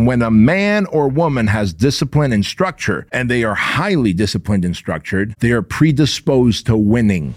And 0.00 0.06
when 0.06 0.22
a 0.22 0.30
man 0.30 0.86
or 0.86 1.08
woman 1.08 1.46
has 1.48 1.74
discipline 1.74 2.32
and 2.32 2.42
structure, 2.42 3.06
and 3.12 3.30
they 3.30 3.44
are 3.44 3.54
highly 3.54 4.14
disciplined 4.14 4.64
and 4.64 4.74
structured, 4.74 5.34
they 5.40 5.52
are 5.52 5.60
predisposed 5.60 6.64
to 6.68 6.74
winning. 6.74 7.34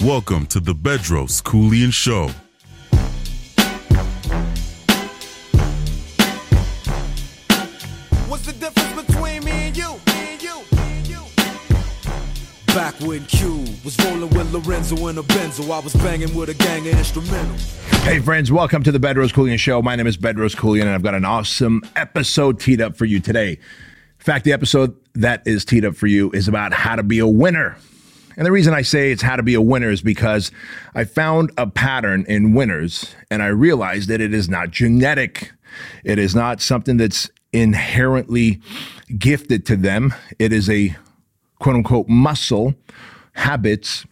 Welcome 0.00 0.46
to 0.46 0.60
the 0.60 0.72
Bedros 0.72 1.42
Keuilian 1.42 1.92
Show. 1.92 2.30
Back 12.94 13.08
when 13.08 13.24
Q 13.26 13.64
was 13.84 13.98
rolling 14.04 14.30
with 14.30 14.52
Lorenzo 14.52 15.06
in 15.08 15.18
a 15.18 15.22
Benzo, 15.22 15.70
I 15.70 15.80
was 15.80 15.94
banging 15.94 16.34
with 16.34 16.48
a 16.48 16.54
gang 16.54 16.86
of 16.88 16.94
instrumentals. 16.94 18.02
Hey, 18.02 18.20
friends, 18.20 18.52
welcome 18.52 18.82
to 18.82 18.92
the 18.92 18.98
Bedros 18.98 19.32
Keuilian 19.32 19.58
Show. 19.58 19.80
My 19.82 19.96
name 19.96 20.06
is 20.06 20.16
Bedros 20.16 20.54
Keuilian, 20.54 20.82
and 20.82 20.90
I've 20.90 21.02
got 21.02 21.14
an 21.14 21.24
awesome 21.24 21.82
episode 21.96 22.60
teed 22.60 22.80
up 22.80 22.96
for 22.96 23.04
you 23.04 23.20
today. 23.20 23.52
In 23.52 23.58
fact, 24.18 24.44
the 24.44 24.52
episode 24.52 24.96
that 25.14 25.42
is 25.46 25.64
teed 25.64 25.84
up 25.84 25.96
for 25.96 26.06
you 26.06 26.30
is 26.32 26.46
about 26.46 26.72
how 26.72 26.94
to 26.96 27.02
be 27.02 27.18
a 27.18 27.26
winner. 27.26 27.76
And 28.36 28.46
the 28.46 28.52
reason 28.52 28.74
I 28.74 28.82
say 28.82 29.12
it's 29.12 29.22
how 29.22 29.36
to 29.36 29.42
be 29.42 29.54
a 29.54 29.62
winner 29.62 29.90
is 29.90 30.02
because 30.02 30.50
I 30.94 31.04
found 31.04 31.52
a 31.56 31.66
pattern 31.66 32.24
in 32.28 32.54
winners 32.54 33.14
and 33.30 33.42
I 33.42 33.46
realized 33.46 34.08
that 34.08 34.20
it 34.20 34.34
is 34.34 34.48
not 34.48 34.70
genetic. 34.70 35.52
It 36.04 36.18
is 36.18 36.34
not 36.34 36.60
something 36.60 36.96
that's 36.96 37.30
inherently 37.52 38.60
gifted 39.16 39.66
to 39.66 39.76
them. 39.76 40.14
It 40.38 40.52
is 40.52 40.68
a 40.68 40.96
quote 41.64 41.76
unquote 41.76 42.08
muscle, 42.10 42.74
habits, 43.32 44.04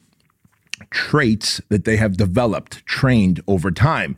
traits 0.90 1.60
that 1.68 1.84
they 1.84 1.98
have 1.98 2.16
developed, 2.16 2.84
trained 2.86 3.42
over 3.46 3.70
time. 3.70 4.16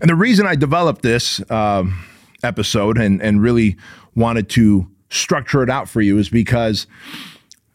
And 0.00 0.08
the 0.08 0.14
reason 0.14 0.46
I 0.46 0.54
developed 0.54 1.02
this 1.02 1.42
um, 1.50 2.04
episode 2.44 2.96
and, 2.96 3.20
and 3.20 3.42
really 3.42 3.76
wanted 4.14 4.48
to 4.50 4.88
structure 5.10 5.64
it 5.64 5.68
out 5.68 5.88
for 5.88 6.00
you 6.00 6.16
is 6.18 6.28
because 6.28 6.86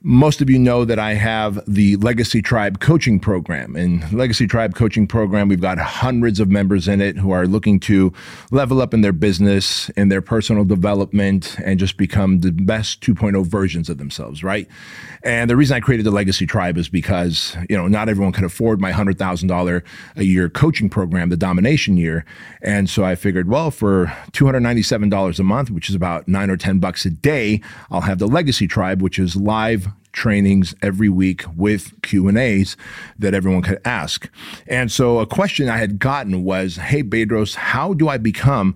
most 0.03 0.41
of 0.41 0.49
you 0.49 0.57
know 0.57 0.83
that 0.83 0.97
I 0.97 1.13
have 1.13 1.63
the 1.67 1.95
Legacy 1.97 2.41
Tribe 2.41 2.79
coaching 2.79 3.19
program. 3.19 3.75
And 3.75 4.11
Legacy 4.11 4.47
Tribe 4.47 4.73
coaching 4.73 5.05
program, 5.05 5.47
we've 5.47 5.61
got 5.61 5.77
hundreds 5.77 6.39
of 6.39 6.49
members 6.49 6.87
in 6.87 7.01
it 7.01 7.17
who 7.17 7.29
are 7.29 7.45
looking 7.45 7.79
to 7.81 8.11
level 8.49 8.81
up 8.81 8.95
in 8.95 9.01
their 9.01 9.13
business, 9.13 9.89
in 9.89 10.09
their 10.09 10.21
personal 10.21 10.65
development, 10.65 11.55
and 11.63 11.79
just 11.79 11.97
become 11.97 12.39
the 12.39 12.51
best 12.51 13.01
2.0 13.01 13.45
versions 13.45 13.89
of 13.89 13.99
themselves, 13.99 14.43
right? 14.43 14.67
And 15.21 15.47
the 15.51 15.55
reason 15.55 15.77
I 15.77 15.79
created 15.79 16.03
the 16.03 16.11
Legacy 16.11 16.47
Tribe 16.47 16.79
is 16.79 16.89
because, 16.89 17.55
you 17.69 17.77
know, 17.77 17.87
not 17.87 18.09
everyone 18.09 18.33
can 18.33 18.43
afford 18.43 18.81
my 18.81 18.91
$100,000 18.91 19.83
a 20.15 20.23
year 20.23 20.49
coaching 20.49 20.89
program, 20.89 21.29
the 21.29 21.37
domination 21.37 21.95
year. 21.95 22.25
And 22.63 22.89
so 22.89 23.03
I 23.03 23.13
figured, 23.13 23.47
well, 23.47 23.69
for 23.69 24.07
$297 24.31 25.39
a 25.39 25.43
month, 25.43 25.69
which 25.69 25.89
is 25.89 25.95
about 25.95 26.27
nine 26.27 26.49
or 26.49 26.57
10 26.57 26.79
bucks 26.79 27.05
a 27.05 27.11
day, 27.11 27.61
I'll 27.91 28.01
have 28.01 28.17
the 28.17 28.27
Legacy 28.27 28.65
Tribe, 28.65 29.03
which 29.03 29.19
is 29.19 29.35
live 29.35 29.90
trainings 30.11 30.75
every 30.81 31.09
week 31.09 31.43
with 31.55 31.99
Q&As 32.01 32.75
that 33.17 33.33
everyone 33.33 33.61
could 33.61 33.79
ask. 33.85 34.29
And 34.67 34.91
so 34.91 35.19
a 35.19 35.25
question 35.25 35.69
I 35.69 35.77
had 35.77 35.99
gotten 35.99 36.43
was, 36.43 36.75
"Hey 36.75 37.03
Bedros, 37.03 37.55
how 37.55 37.93
do 37.93 38.09
I 38.09 38.17
become 38.17 38.75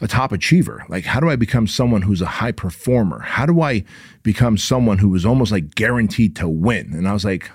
a 0.00 0.08
top 0.08 0.32
achiever? 0.32 0.84
Like 0.88 1.04
how 1.04 1.20
do 1.20 1.28
I 1.28 1.36
become 1.36 1.66
someone 1.66 2.02
who's 2.02 2.22
a 2.22 2.26
high 2.26 2.52
performer? 2.52 3.20
How 3.20 3.46
do 3.46 3.60
I 3.60 3.84
become 4.22 4.56
someone 4.56 4.98
who 4.98 5.14
is 5.14 5.26
almost 5.26 5.52
like 5.52 5.74
guaranteed 5.74 6.34
to 6.36 6.48
win?" 6.48 6.92
And 6.94 7.06
I 7.06 7.12
was 7.12 7.24
like, 7.24 7.50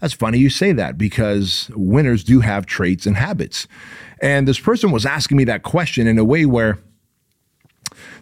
that's 0.00 0.14
funny 0.14 0.38
you 0.38 0.50
say 0.50 0.72
that 0.72 0.98
because 0.98 1.70
winners 1.74 2.24
do 2.24 2.40
have 2.40 2.66
traits 2.66 3.06
and 3.06 3.16
habits. 3.16 3.66
And 4.20 4.46
this 4.46 4.60
person 4.60 4.90
was 4.90 5.06
asking 5.06 5.36
me 5.36 5.44
that 5.44 5.62
question 5.62 6.06
in 6.06 6.18
a 6.18 6.24
way 6.24 6.46
where 6.46 6.78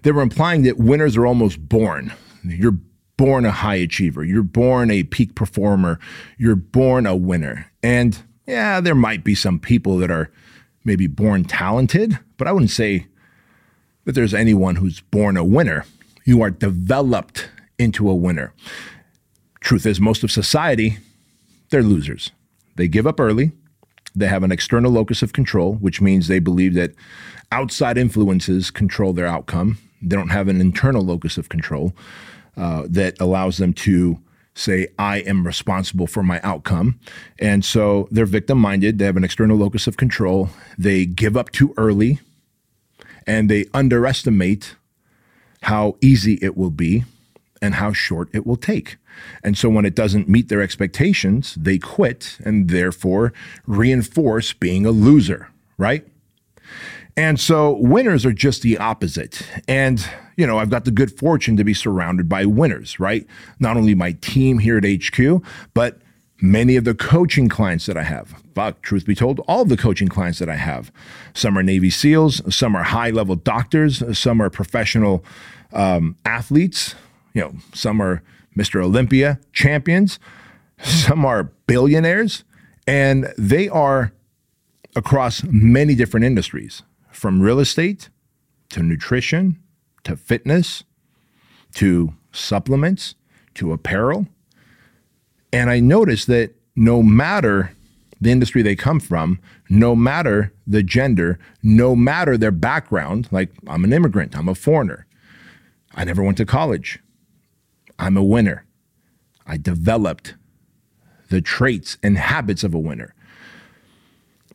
they 0.03 0.13
were 0.13 0.23
implying 0.23 0.63
that 0.63 0.79
winners 0.79 1.17
are 1.17 1.27
almost 1.27 1.69
born. 1.69 2.13
You're 2.45 2.79
born 3.21 3.45
a 3.45 3.51
high 3.51 3.75
achiever. 3.75 4.25
You're 4.25 4.43
born 4.43 4.91
a 4.91 5.03
peak 5.03 5.35
performer. 5.35 6.01
You're 6.39 6.57
born 6.57 7.05
a 7.05 7.15
winner. 7.15 7.71
And 7.83 8.19
yeah, 8.47 8.81
there 8.81 8.95
might 8.95 9.25
be 9.25 9.35
some 9.35 9.59
people 9.59 9.99
that 9.99 10.11
are 10.11 10.31
maybe 10.85 11.07
born 11.07 11.45
talented, 11.45 12.19
but 12.39 12.49
I 12.49 12.53
wouldn't 12.53 12.71
say 12.71 13.09
that 14.07 14.13
there's 14.13 14.33
anyone 14.33 14.77
who's 14.77 15.03
born 15.03 15.37
a 15.37 15.45
winner. 15.45 15.85
You 16.25 16.41
are 16.41 16.51
developed 16.51 17.51
into 17.79 18.09
a 18.09 18.15
winner. 18.15 18.55
Truth 19.61 19.85
is, 19.85 20.01
most 20.01 20.25
of 20.25 20.31
society, 20.31 20.97
they're 21.69 21.83
losers. 21.83 22.31
They 22.77 22.89
give 22.89 23.07
up 23.07 23.21
early. 23.21 23.53
They 24.17 24.29
have 24.29 24.45
an 24.45 24.51
external 24.51 24.93
locus 24.93 25.21
of 25.21 25.35
control, 25.35 25.75
which 25.75 26.01
means 26.01 26.27
they 26.27 26.39
believe 26.39 26.73
that 26.73 26.95
outside 27.53 27.99
influences 27.99 28.71
control 28.71 29.13
their 29.13 29.27
outcome. 29.27 29.77
They 30.01 30.17
don't 30.17 30.31
have 30.31 30.49
an 30.49 30.63
internal 30.63 31.03
locus 31.03 31.37
of 31.37 31.51
control 31.51 31.95
uh, 32.61 32.87
that 32.91 33.19
allows 33.19 33.57
them 33.57 33.73
to 33.73 34.21
say, 34.55 34.89
I 34.99 35.21
am 35.21 35.47
responsible 35.47 36.07
for 36.07 36.23
my 36.23 36.41
outcome. 36.43 37.01
And 37.39 37.65
so 37.65 38.07
they're 38.11 38.27
victim 38.27 38.59
minded. 38.59 38.99
They 38.99 39.07
have 39.07 39.17
an 39.17 39.25
external 39.25 39.57
locus 39.57 39.87
of 39.87 39.97
control. 39.97 40.51
They 40.77 41.07
give 41.07 41.39
up 41.39 41.53
too 41.53 41.73
early 41.79 42.21
and 43.27 43.49
they 43.49 43.65
underestimate 43.73 44.77
how 45.63 45.97
easy 46.03 46.39
it 46.43 46.55
will 46.55 46.71
be 46.71 47.05
and 47.63 47.77
how 47.77 47.95
short 47.95 48.29
it 48.35 48.47
will 48.47 48.57
take. 48.57 48.99
And 49.43 49.57
so 49.57 49.71
when 49.71 49.87
it 49.87 49.95
doesn't 49.95 50.29
meet 50.29 50.51
their 50.51 50.61
expectations, 50.61 51.55
they 51.59 51.79
quit 51.79 52.39
and 52.45 52.69
therefore 52.69 53.33
reinforce 53.67 54.53
being 54.53 54.85
a 54.85 54.91
loser, 54.91 55.49
right? 55.79 56.07
And 57.21 57.39
so 57.39 57.73
winners 57.73 58.25
are 58.25 58.33
just 58.33 58.63
the 58.63 58.79
opposite. 58.79 59.43
And, 59.69 60.03
you 60.39 60.47
know, 60.47 60.59
I've 60.59 60.71
got 60.71 60.87
the 60.87 60.91
good 60.91 61.19
fortune 61.19 61.55
to 61.59 61.65
be 61.65 61.75
surrounded 61.75 62.31
by 62.31 62.47
winners, 62.47 62.99
right? 62.99 63.27
Not 63.59 63.77
only 63.77 63.95
my 63.95 64.13
team 64.23 64.59
here 64.59 64.79
at 64.79 64.85
HQ, 64.87 65.45
but 65.75 65.99
many 66.41 66.77
of 66.77 66.85
the 66.85 66.95
coaching 66.95 67.51
clients 67.51 67.85
that 67.85 67.99
I 67.99 68.05
have. 68.05 68.43
Fuck, 68.55 68.81
truth 68.81 69.05
be 69.05 69.15
told, 69.15 69.41
all 69.41 69.61
of 69.61 69.69
the 69.69 69.77
coaching 69.77 70.09
clients 70.09 70.39
that 70.39 70.49
I 70.49 70.57
have. 70.57 70.91
Some 71.35 71.59
are 71.59 71.63
Navy 71.63 71.91
SEALs, 71.91 72.41
some 72.57 72.75
are 72.75 72.85
high 72.85 73.11
level 73.11 73.37
doctors, 73.37 74.03
some 74.19 74.41
are 74.41 74.49
professional 74.49 75.23
um, 75.75 76.17
athletes, 76.25 76.95
you 77.35 77.43
know, 77.43 77.53
some 77.75 78.01
are 78.01 78.23
Mr. 78.57 78.83
Olympia 78.83 79.39
champions, 79.53 80.19
some 80.83 81.27
are 81.27 81.53
billionaires, 81.67 82.45
and 82.87 83.31
they 83.37 83.69
are 83.69 84.13
across 84.97 85.43
many 85.45 85.95
different 85.95 86.25
industries 86.25 86.83
from 87.13 87.41
real 87.41 87.61
estate 87.61 88.09
to 88.71 88.83
nutrition 88.83 89.59
to 90.05 90.17
fitness 90.17 90.85
to 91.75 92.15
supplements 92.33 93.15
to 93.55 93.73
apparel. 93.73 94.27
And 95.53 95.71
I 95.71 95.81
noticed 95.81 96.27
that 96.29 96.55
no 96.77 97.03
matter 97.03 97.73
the 98.21 98.31
industry 98.31 98.63
they 98.63 98.77
come 98.77 99.01
from, 99.01 99.41
no 99.69 99.97
matter 99.97 100.53
the 100.67 100.83
gender, 100.83 101.39
no 101.63 101.97
matter 101.97 102.37
their 102.37 102.51
background, 102.51 103.29
like 103.31 103.51
I'm 103.67 103.85
an 103.85 103.93
immigrant, 103.93 104.37
I'm 104.37 104.49
a 104.49 104.55
foreigner, 104.55 105.07
I 105.95 106.05
never 106.05 106.23
went 106.23 106.37
to 106.39 106.47
college, 106.47 107.01
I'm 107.99 108.17
a 108.17 108.23
winner. 108.23 108.65
I 109.47 109.57
developed 109.57 110.35
the 111.29 111.41
traits 111.41 111.99
and 112.03 112.17
habits 112.17 112.63
of 112.63 112.73
a 112.73 112.79
winner. 112.79 113.15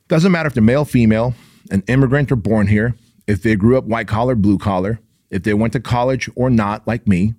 Doesn't 0.08 0.32
matter 0.32 0.48
if 0.48 0.54
they're 0.54 0.64
male, 0.64 0.86
female, 0.86 1.34
an 1.72 1.84
immigrant 1.88 2.32
or 2.32 2.36
born 2.36 2.68
here, 2.68 2.96
if 3.28 3.42
they 3.42 3.56
grew 3.56 3.78
up 3.78 3.86
white 3.86 4.08
collar, 4.08 4.36
blue 4.36 4.58
collar, 4.58 5.00
if 5.30 5.44
they 5.44 5.54
went 5.54 5.74
to 5.74 5.80
college 5.80 6.30
or 6.36 6.50
not, 6.50 6.88
like 6.88 7.08
me, 7.08 7.34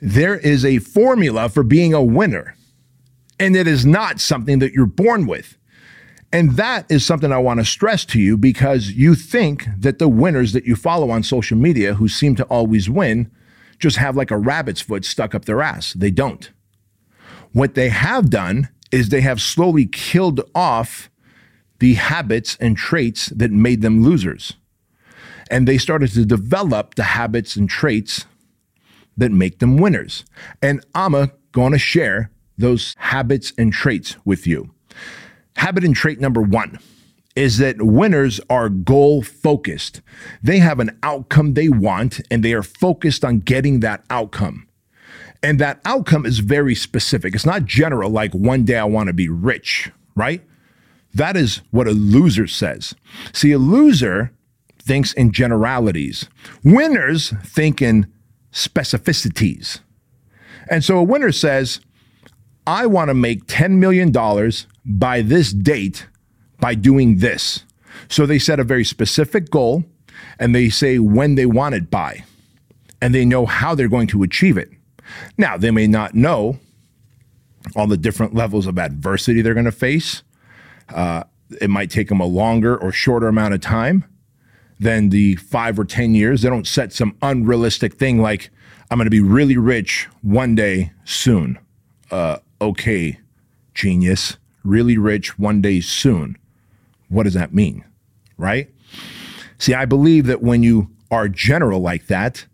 there 0.00 0.36
is 0.36 0.64
a 0.64 0.78
formula 0.78 1.48
for 1.48 1.62
being 1.62 1.92
a 1.92 2.02
winner. 2.02 2.54
And 3.40 3.56
it 3.56 3.66
is 3.66 3.84
not 3.84 4.20
something 4.20 4.58
that 4.60 4.72
you're 4.72 4.86
born 4.86 5.26
with. 5.26 5.56
And 6.32 6.52
that 6.52 6.90
is 6.90 7.06
something 7.06 7.32
I 7.32 7.38
want 7.38 7.60
to 7.60 7.64
stress 7.64 8.04
to 8.06 8.20
you 8.20 8.36
because 8.36 8.90
you 8.90 9.14
think 9.14 9.66
that 9.78 9.98
the 9.98 10.08
winners 10.08 10.52
that 10.52 10.64
you 10.64 10.76
follow 10.76 11.10
on 11.10 11.22
social 11.22 11.56
media 11.56 11.94
who 11.94 12.08
seem 12.08 12.36
to 12.36 12.44
always 12.44 12.90
win 12.90 13.30
just 13.78 13.96
have 13.96 14.16
like 14.16 14.30
a 14.30 14.36
rabbit's 14.36 14.80
foot 14.80 15.04
stuck 15.04 15.34
up 15.34 15.46
their 15.46 15.62
ass. 15.62 15.94
They 15.94 16.10
don't. 16.10 16.50
What 17.52 17.74
they 17.74 17.88
have 17.88 18.28
done 18.28 18.68
is 18.92 19.08
they 19.08 19.22
have 19.22 19.40
slowly 19.40 19.86
killed 19.86 20.42
off 20.54 21.08
the 21.78 21.94
habits 21.94 22.56
and 22.60 22.76
traits 22.76 23.26
that 23.28 23.50
made 23.50 23.82
them 23.82 24.02
losers. 24.02 24.54
And 25.50 25.66
they 25.66 25.78
started 25.78 26.12
to 26.12 26.24
develop 26.24 26.94
the 26.94 27.04
habits 27.04 27.56
and 27.56 27.68
traits 27.68 28.26
that 29.16 29.32
make 29.32 29.58
them 29.58 29.76
winners. 29.76 30.24
And 30.62 30.84
I'm 30.94 31.30
going 31.52 31.72
to 31.72 31.78
share 31.78 32.30
those 32.56 32.94
habits 32.98 33.52
and 33.56 33.72
traits 33.72 34.16
with 34.24 34.46
you. 34.46 34.74
Habit 35.56 35.84
and 35.84 35.94
trait 35.94 36.20
number 36.20 36.42
one 36.42 36.78
is 37.34 37.58
that 37.58 37.80
winners 37.80 38.40
are 38.50 38.68
goal 38.68 39.22
focused. 39.22 40.00
They 40.42 40.58
have 40.58 40.80
an 40.80 40.98
outcome 41.02 41.54
they 41.54 41.68
want 41.68 42.20
and 42.30 42.44
they 42.44 42.52
are 42.52 42.64
focused 42.64 43.24
on 43.24 43.40
getting 43.40 43.80
that 43.80 44.04
outcome. 44.10 44.68
And 45.40 45.60
that 45.60 45.80
outcome 45.84 46.26
is 46.26 46.40
very 46.40 46.74
specific. 46.74 47.34
It's 47.34 47.46
not 47.46 47.64
general, 47.64 48.10
like 48.10 48.32
one 48.32 48.64
day 48.64 48.76
I 48.76 48.84
want 48.84 49.06
to 49.06 49.12
be 49.12 49.28
rich, 49.28 49.92
right? 50.16 50.42
That 51.14 51.36
is 51.36 51.62
what 51.70 51.88
a 51.88 51.92
loser 51.92 52.46
says. 52.46 52.94
See, 53.32 53.52
a 53.52 53.58
loser 53.58 54.32
thinks 54.78 55.12
in 55.12 55.32
generalities. 55.32 56.28
Winners 56.64 57.32
think 57.44 57.82
in 57.82 58.12
specificities. 58.52 59.80
And 60.70 60.84
so 60.84 60.98
a 60.98 61.02
winner 61.02 61.32
says, 61.32 61.80
I 62.66 62.86
want 62.86 63.08
to 63.08 63.14
make 63.14 63.46
$10 63.46 63.78
million 63.78 64.12
by 64.84 65.22
this 65.22 65.52
date 65.52 66.06
by 66.60 66.74
doing 66.74 67.18
this. 67.18 67.64
So 68.08 68.26
they 68.26 68.38
set 68.38 68.60
a 68.60 68.64
very 68.64 68.84
specific 68.84 69.50
goal 69.50 69.84
and 70.38 70.54
they 70.54 70.68
say 70.68 70.98
when 70.98 71.34
they 71.34 71.46
want 71.46 71.74
it 71.74 71.90
by, 71.90 72.24
and 73.00 73.14
they 73.14 73.24
know 73.24 73.46
how 73.46 73.74
they're 73.74 73.88
going 73.88 74.08
to 74.08 74.22
achieve 74.22 74.58
it. 74.58 74.70
Now, 75.36 75.56
they 75.56 75.70
may 75.70 75.86
not 75.86 76.14
know 76.14 76.58
all 77.76 77.86
the 77.86 77.96
different 77.96 78.34
levels 78.34 78.66
of 78.66 78.78
adversity 78.78 79.40
they're 79.40 79.54
going 79.54 79.64
to 79.64 79.72
face. 79.72 80.22
Uh, 80.94 81.24
it 81.60 81.70
might 81.70 81.90
take 81.90 82.08
them 82.08 82.20
a 82.20 82.26
longer 82.26 82.76
or 82.76 82.92
shorter 82.92 83.28
amount 83.28 83.54
of 83.54 83.60
time 83.60 84.04
than 84.78 85.08
the 85.08 85.36
five 85.36 85.78
or 85.78 85.84
10 85.84 86.14
years. 86.14 86.42
They 86.42 86.48
don't 86.48 86.66
set 86.66 86.92
some 86.92 87.16
unrealistic 87.22 87.94
thing 87.94 88.20
like, 88.20 88.50
I'm 88.90 88.98
going 88.98 89.06
to 89.06 89.10
be 89.10 89.20
really 89.20 89.56
rich 89.56 90.08
one 90.22 90.54
day 90.54 90.92
soon. 91.04 91.58
Uh, 92.10 92.38
okay, 92.60 93.18
genius. 93.74 94.36
Really 94.64 94.98
rich 94.98 95.38
one 95.38 95.60
day 95.60 95.80
soon. 95.80 96.36
What 97.08 97.24
does 97.24 97.34
that 97.34 97.54
mean? 97.54 97.84
Right? 98.36 98.70
See, 99.58 99.74
I 99.74 99.84
believe 99.84 100.26
that 100.26 100.42
when 100.42 100.62
you 100.62 100.90
are 101.10 101.28
general 101.28 101.80
like 101.80 102.06
that, 102.06 102.46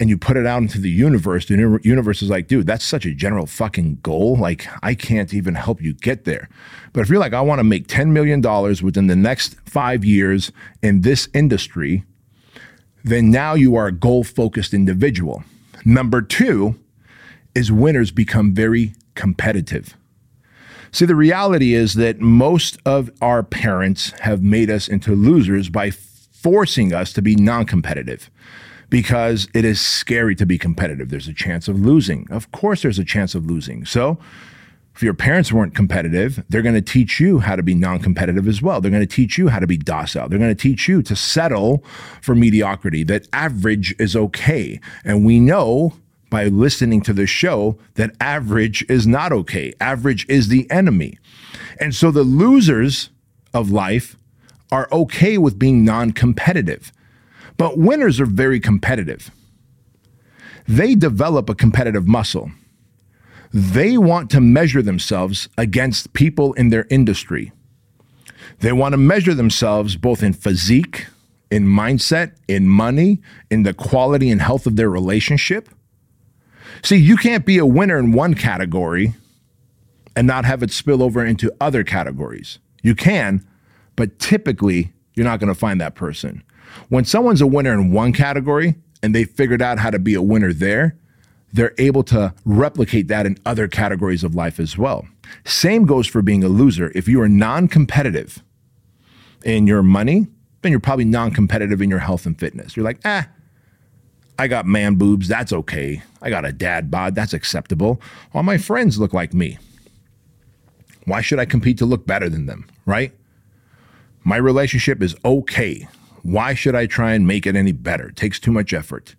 and 0.00 0.08
you 0.08 0.18
put 0.18 0.36
it 0.36 0.46
out 0.46 0.62
into 0.62 0.80
the 0.80 0.90
universe, 0.90 1.46
the 1.46 1.80
universe 1.82 2.22
is 2.22 2.30
like, 2.30 2.48
dude, 2.48 2.66
that's 2.66 2.84
such 2.84 3.04
a 3.06 3.14
general 3.14 3.46
fucking 3.46 3.98
goal. 4.02 4.36
Like, 4.36 4.66
I 4.82 4.94
can't 4.94 5.32
even 5.34 5.54
help 5.54 5.80
you 5.80 5.92
get 5.92 6.24
there. 6.24 6.48
But 6.92 7.02
if 7.02 7.08
you're 7.08 7.20
like, 7.20 7.34
I 7.34 7.40
want 7.40 7.60
to 7.60 7.64
make 7.64 7.88
$10 7.88 8.08
million 8.08 8.40
within 8.82 9.06
the 9.06 9.16
next 9.16 9.56
five 9.64 10.04
years 10.04 10.50
in 10.82 11.02
this 11.02 11.28
industry, 11.34 12.04
then 13.04 13.30
now 13.30 13.54
you 13.54 13.76
are 13.76 13.86
a 13.86 13.92
goal 13.92 14.24
focused 14.24 14.74
individual. 14.74 15.44
Number 15.84 16.22
two 16.22 16.76
is 17.54 17.70
winners 17.70 18.10
become 18.10 18.54
very 18.54 18.94
competitive. 19.14 19.96
See, 20.90 21.06
the 21.06 21.14
reality 21.14 21.74
is 21.74 21.94
that 21.94 22.20
most 22.20 22.78
of 22.84 23.10
our 23.20 23.42
parents 23.42 24.10
have 24.20 24.42
made 24.42 24.70
us 24.70 24.88
into 24.88 25.14
losers 25.14 25.68
by 25.68 25.90
forcing 25.90 26.92
us 26.92 27.12
to 27.14 27.22
be 27.22 27.34
non 27.34 27.64
competitive 27.64 28.30
because 28.92 29.48
it 29.54 29.64
is 29.64 29.80
scary 29.80 30.34
to 30.36 30.44
be 30.44 30.58
competitive. 30.58 31.08
There's 31.08 31.26
a 31.26 31.32
chance 31.32 31.66
of 31.66 31.80
losing. 31.80 32.28
Of 32.30 32.52
course, 32.52 32.82
there's 32.82 32.98
a 32.98 33.04
chance 33.06 33.34
of 33.34 33.46
losing. 33.46 33.86
So, 33.86 34.18
if 34.94 35.02
your 35.02 35.14
parents 35.14 35.50
weren't 35.50 35.74
competitive, 35.74 36.44
they're 36.50 36.60
going 36.60 36.74
to 36.74 36.82
teach 36.82 37.18
you 37.18 37.38
how 37.38 37.56
to 37.56 37.62
be 37.62 37.74
non 37.74 38.00
competitive 38.00 38.46
as 38.46 38.60
well. 38.60 38.82
They're 38.82 38.90
going 38.90 39.02
to 39.02 39.06
teach 39.06 39.38
you 39.38 39.48
how 39.48 39.60
to 39.60 39.66
be 39.66 39.78
docile. 39.78 40.28
They're 40.28 40.38
going 40.38 40.54
to 40.54 40.62
teach 40.62 40.88
you 40.88 41.02
to 41.04 41.16
settle 41.16 41.82
for 42.20 42.34
mediocrity, 42.34 43.02
that 43.04 43.26
average 43.32 43.94
is 43.98 44.14
okay. 44.14 44.78
And 45.06 45.24
we 45.24 45.40
know 45.40 45.94
by 46.28 46.44
listening 46.48 47.00
to 47.02 47.14
the 47.14 47.26
show 47.26 47.78
that 47.94 48.14
average 48.20 48.84
is 48.90 49.06
not 49.06 49.32
okay. 49.32 49.72
Average 49.80 50.26
is 50.28 50.48
the 50.48 50.70
enemy. 50.70 51.18
And 51.80 51.94
so 51.94 52.10
the 52.10 52.24
losers 52.24 53.08
of 53.54 53.70
life 53.70 54.18
are 54.70 54.86
okay 54.92 55.38
with 55.38 55.58
being 55.58 55.82
non 55.82 56.12
competitive. 56.12 56.92
But 57.56 57.78
winners 57.78 58.20
are 58.20 58.26
very 58.26 58.60
competitive. 58.60 59.30
They 60.66 60.94
develop 60.94 61.48
a 61.48 61.54
competitive 61.54 62.06
muscle. 62.06 62.50
They 63.52 63.98
want 63.98 64.30
to 64.30 64.40
measure 64.40 64.82
themselves 64.82 65.48
against 65.58 66.12
people 66.12 66.52
in 66.54 66.70
their 66.70 66.86
industry. 66.88 67.52
They 68.60 68.72
want 68.72 68.92
to 68.92 68.96
measure 68.96 69.34
themselves 69.34 69.96
both 69.96 70.22
in 70.22 70.32
physique, 70.32 71.06
in 71.50 71.66
mindset, 71.66 72.32
in 72.48 72.68
money, 72.68 73.20
in 73.50 73.62
the 73.64 73.74
quality 73.74 74.30
and 74.30 74.40
health 74.40 74.66
of 74.66 74.76
their 74.76 74.88
relationship. 74.88 75.68
See, 76.82 76.96
you 76.96 77.16
can't 77.16 77.44
be 77.44 77.58
a 77.58 77.66
winner 77.66 77.98
in 77.98 78.12
one 78.12 78.34
category 78.34 79.14
and 80.16 80.26
not 80.26 80.44
have 80.44 80.62
it 80.62 80.70
spill 80.70 81.02
over 81.02 81.24
into 81.24 81.52
other 81.60 81.84
categories. 81.84 82.58
You 82.82 82.94
can, 82.94 83.46
but 83.96 84.18
typically 84.18 84.92
you're 85.14 85.26
not 85.26 85.40
going 85.40 85.52
to 85.52 85.58
find 85.58 85.80
that 85.80 85.94
person. 85.94 86.42
When 86.88 87.04
someone's 87.04 87.40
a 87.40 87.46
winner 87.46 87.72
in 87.72 87.92
one 87.92 88.12
category 88.12 88.76
and 89.02 89.14
they 89.14 89.24
figured 89.24 89.62
out 89.62 89.78
how 89.78 89.90
to 89.90 89.98
be 89.98 90.14
a 90.14 90.22
winner 90.22 90.52
there, 90.52 90.96
they're 91.52 91.74
able 91.78 92.02
to 92.04 92.34
replicate 92.44 93.08
that 93.08 93.26
in 93.26 93.38
other 93.44 93.68
categories 93.68 94.24
of 94.24 94.34
life 94.34 94.58
as 94.58 94.78
well. 94.78 95.06
Same 95.44 95.84
goes 95.84 96.06
for 96.06 96.22
being 96.22 96.42
a 96.42 96.48
loser. 96.48 96.90
If 96.94 97.08
you 97.08 97.20
are 97.20 97.28
non 97.28 97.68
competitive 97.68 98.42
in 99.44 99.66
your 99.66 99.82
money, 99.82 100.28
then 100.62 100.70
you're 100.70 100.80
probably 100.80 101.04
non 101.04 101.30
competitive 101.32 101.82
in 101.82 101.90
your 101.90 101.98
health 101.98 102.26
and 102.26 102.38
fitness. 102.38 102.76
You're 102.76 102.84
like, 102.84 103.00
ah, 103.04 103.28
I 104.38 104.48
got 104.48 104.66
man 104.66 104.94
boobs. 104.94 105.28
That's 105.28 105.52
okay. 105.52 106.02
I 106.22 106.30
got 106.30 106.44
a 106.44 106.52
dad 106.52 106.90
bod. 106.90 107.14
That's 107.14 107.34
acceptable. 107.34 108.00
All 108.34 108.42
my 108.42 108.58
friends 108.58 108.98
look 108.98 109.12
like 109.12 109.34
me. 109.34 109.58
Why 111.04 111.20
should 111.20 111.38
I 111.38 111.44
compete 111.44 111.78
to 111.78 111.86
look 111.86 112.06
better 112.06 112.28
than 112.28 112.46
them, 112.46 112.66
right? 112.86 113.12
My 114.24 114.36
relationship 114.36 115.02
is 115.02 115.16
okay. 115.24 115.88
Why 116.22 116.54
should 116.54 116.74
I 116.74 116.86
try 116.86 117.12
and 117.12 117.26
make 117.26 117.46
it 117.46 117.56
any 117.56 117.72
better? 117.72 118.08
It 118.08 118.16
takes 118.16 118.38
too 118.38 118.52
much 118.52 118.72
effort. 118.72 119.16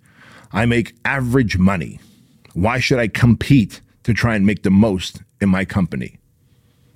I 0.51 0.65
make 0.65 0.95
average 1.03 1.57
money. 1.57 1.99
Why 2.53 2.79
should 2.79 2.99
I 2.99 3.07
compete 3.07 3.81
to 4.03 4.13
try 4.13 4.35
and 4.35 4.45
make 4.45 4.63
the 4.63 4.71
most 4.71 5.21
in 5.41 5.49
my 5.49 5.65
company? 5.65 6.19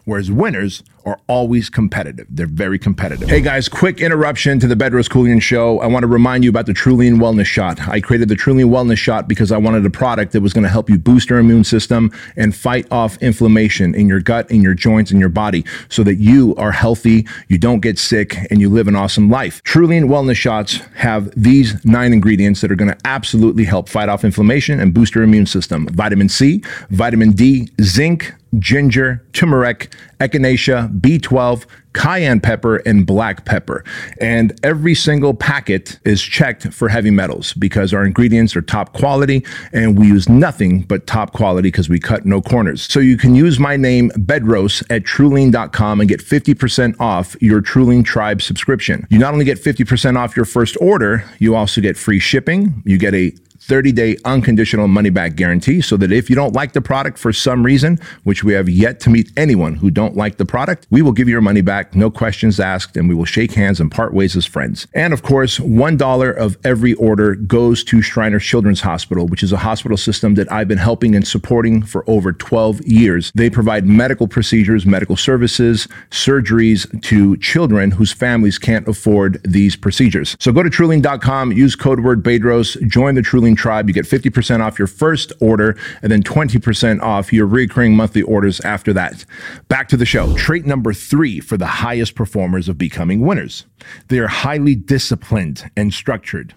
Whereas 0.06 0.32
winners 0.32 0.84
are 1.08 1.20
always 1.28 1.70
competitive. 1.70 2.28
They're 2.30 2.46
very 2.46 2.78
competitive. 2.78 3.30
Hey 3.30 3.40
guys, 3.40 3.70
quick 3.70 4.02
interruption 4.02 4.60
to 4.60 4.68
the 4.68 4.76
Bedros 4.76 5.08
Keuilian 5.08 5.42
show. 5.42 5.80
I 5.80 5.88
want 5.88 6.04
to 6.04 6.08
remind 6.08 6.44
you 6.44 6.50
about 6.50 6.66
the 6.66 6.74
TruLean 6.74 7.16
Wellness 7.16 7.46
Shot. 7.46 7.88
I 7.88 8.02
created 8.02 8.28
the 8.28 8.36
TruLean 8.36 8.70
Wellness 8.70 8.98
Shot 8.98 9.26
because 9.26 9.54
I 9.54 9.58
wanted 9.58 9.86
a 9.86 9.90
product 9.90 10.34
that 10.34 10.42
was 10.42 10.52
going 10.52 10.66
to 10.66 10.70
help 10.70 10.90
you 10.90 11.00
boost 11.00 11.30
your 11.30 11.40
immune 11.40 11.64
system 11.64 12.12
and 12.36 12.54
fight 12.54 12.92
off 12.92 13.18
inflammation 13.20 13.96
in 13.96 14.10
your 14.10 14.20
gut, 14.20 14.52
in 14.52 14.62
your 14.62 14.74
joints, 14.74 15.10
in 15.10 15.18
your 15.18 15.30
body 15.30 15.64
so 15.88 16.04
that 16.04 16.16
you 16.16 16.54
are 16.58 16.74
healthy, 16.74 17.26
you 17.48 17.58
don't 17.58 17.80
get 17.80 17.98
sick, 17.98 18.36
and 18.52 18.60
you 18.60 18.70
live 18.70 18.90
an 18.90 18.96
awesome 18.96 19.30
life. 19.30 19.64
TruLean 19.64 20.10
Wellness 20.10 20.36
Shots 20.36 20.82
have 20.96 21.32
these 21.42 21.86
nine 21.86 22.12
ingredients 22.12 22.60
that 22.60 22.70
are 22.70 22.76
going 22.76 22.92
to 22.92 22.98
absolutely 23.06 23.64
help 23.64 23.88
fight 23.88 24.10
off 24.10 24.26
inflammation 24.26 24.82
and 24.82 24.94
boost 24.94 25.16
your 25.16 25.24
immune 25.24 25.46
system. 25.46 25.88
Vitamin 25.88 26.28
C, 26.28 26.62
vitamin 26.90 27.32
D, 27.32 27.70
zinc, 27.82 28.34
ginger, 28.60 29.24
turmeric, 29.34 29.94
echinacea, 30.20 31.00
B12, 31.00 31.66
cayenne 31.94 32.40
pepper, 32.40 32.78
and 32.78 33.06
black 33.06 33.46
pepper. 33.46 33.84
And 34.22 34.58
every 34.64 34.94
single 34.94 35.34
packet 35.34 36.00
is 36.06 36.22
checked 36.22 36.72
for 36.74 36.90
heavy 36.90 37.12
metals 37.12 37.54
because 37.54 37.94
our 37.94 38.06
ingredients 38.06 38.56
are 38.56 38.62
top 38.62 38.94
quality 38.94 39.44
and 39.74 39.98
we 39.98 40.08
use 40.08 40.30
nothing 40.30 40.82
but 40.82 41.08
top 41.08 41.34
quality 41.34 41.68
because 41.70 41.90
we 41.90 42.00
cut 42.00 42.26
no 42.26 42.42
corners. 42.42 42.84
So 42.84 43.00
you 43.00 43.18
can 43.18 43.36
use 43.36 43.60
my 43.60 43.78
name, 43.78 44.12
Bedros, 44.12 44.84
at 44.90 45.04
TruLean.com 45.04 46.00
and 46.00 46.10
get 46.10 46.22
50% 46.22 47.00
off 47.00 47.36
your 47.42 47.62
TruLean 47.62 48.06
Tribe 48.06 48.42
subscription. 48.42 49.08
You 49.10 49.18
not 49.18 49.34
only 49.34 49.46
get 49.46 49.62
50% 49.62 50.18
off 50.18 50.36
your 50.36 50.46
first 50.46 50.78
order, 50.80 51.24
you 51.40 51.56
also 51.56 51.82
get 51.82 51.98
free 51.98 52.20
shipping. 52.20 52.84
You 52.86 52.98
get 52.98 53.14
a 53.16 53.34
30 53.68 53.92
day 53.92 54.18
unconditional 54.24 54.88
money 54.88 55.10
back 55.10 55.36
guarantee 55.36 55.82
so 55.82 55.98
that 55.98 56.12
if 56.12 56.30
you 56.30 56.36
don't 56.36 56.54
like 56.54 56.72
the 56.72 56.82
product 56.82 57.18
for 57.18 57.34
some 57.34 57.64
reason, 57.64 58.00
which 58.24 58.44
we 58.44 58.54
have 58.54 58.70
yet 58.70 59.00
to 59.02 59.10
meet 59.10 59.30
anyone 59.36 59.76
who 59.76 59.92
don't 59.92 60.16
like 60.16 60.38
the 60.38 60.46
product, 60.46 60.88
we 60.90 61.02
will 61.02 61.12
give 61.12 61.28
you 61.28 61.34
your 61.34 61.42
money 61.42 61.62
back, 61.62 61.94
no 61.94 62.10
questions 62.10 62.60
asked, 62.60 62.96
and 62.96 63.10
we 63.10 63.16
will 63.16 63.26
shake 63.26 63.52
hands 63.52 63.80
and 63.80 63.92
part 63.92 64.14
ways 64.14 64.38
as 64.38 64.46
friends. 64.46 64.88
And 64.94 65.14
of 65.14 65.22
course, 65.22 65.60
$1 65.60 66.38
of 66.38 66.58
every 66.64 66.94
order 66.94 67.36
goes 67.36 67.84
to 67.86 68.02
Shriners 68.02 68.44
Children's 68.44 68.82
Hospital, 68.82 69.28
which 69.28 69.44
is 69.44 69.52
a 69.52 69.58
hospital 69.58 69.98
system 69.98 70.36
that 70.36 70.50
I've 70.52 70.68
been 70.68 70.78
helping 70.78 71.14
and 71.14 71.28
supporting 71.28 71.82
for 71.82 72.10
over 72.10 72.32
12 72.32 72.82
years. 72.86 73.32
They 73.36 73.50
provide 73.50 73.86
medical 73.86 74.28
procedures, 74.28 74.86
medical 74.86 75.18
services, 75.18 75.88
surgeries 76.10 77.02
to 77.04 77.36
children 77.38 77.92
whose 77.92 78.14
families 78.14 78.58
can't 78.58 78.88
afford 78.88 79.42
these 79.44 79.76
procedures. 79.76 80.38
So 80.40 80.54
go 80.54 80.64
to 80.64 80.70
TruLean.com, 80.70 81.52
use 81.52 81.76
code 81.76 82.00
word 82.00 82.24
Bedros, 82.24 82.82
join 82.88 83.16
the 83.16 83.22
TruLean 83.22 83.57
Tribe. 83.58 83.88
You 83.88 83.94
get 83.94 84.06
50% 84.06 84.62
off 84.62 84.80
your 84.80 84.88
first 84.88 85.34
order 85.42 85.78
and 86.02 86.12
then 86.12 86.24
20% 86.24 87.02
off 87.02 87.34
your 87.34 87.46
recurring 87.46 87.96
monthly 87.96 88.22
orders 88.22 88.60
after 88.62 88.94
that. 88.94 89.26
Back 89.68 89.90
to 89.90 89.98
the 89.98 90.06
show. 90.06 90.36
Trait 90.36 90.66
number 90.66 90.94
three 90.94 91.40
for 91.40 91.58
the 91.58 91.66
highest 91.66 92.16
performers 92.16 92.70
of 92.70 92.78
becoming 92.78 93.22
winners 93.22 93.66
they 94.10 94.20
are 94.20 94.28
highly 94.28 94.76
disciplined 94.76 95.70
and 95.78 95.94
structured. 95.94 96.54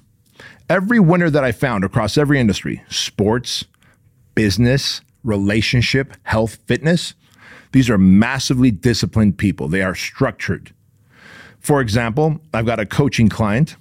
Every 0.69 0.99
winner 0.99 1.31
that 1.31 1.45
I 1.45 1.53
found 1.53 1.85
across 1.85 2.19
every 2.19 2.41
industry 2.41 2.83
sports, 2.89 3.65
business, 4.35 5.01
relationship, 5.23 6.17
health, 6.25 6.59
fitness 6.67 7.15
these 7.73 7.89
are 7.91 7.99
massively 7.99 8.71
disciplined 8.71 9.39
people. 9.39 9.69
They 9.69 9.83
are 9.83 9.95
structured. 9.95 10.73
For 11.59 11.81
example, 11.81 12.41
I've 12.53 12.67
got 12.67 12.81
a 12.81 12.87
coaching 12.87 13.29
client. 13.29 13.77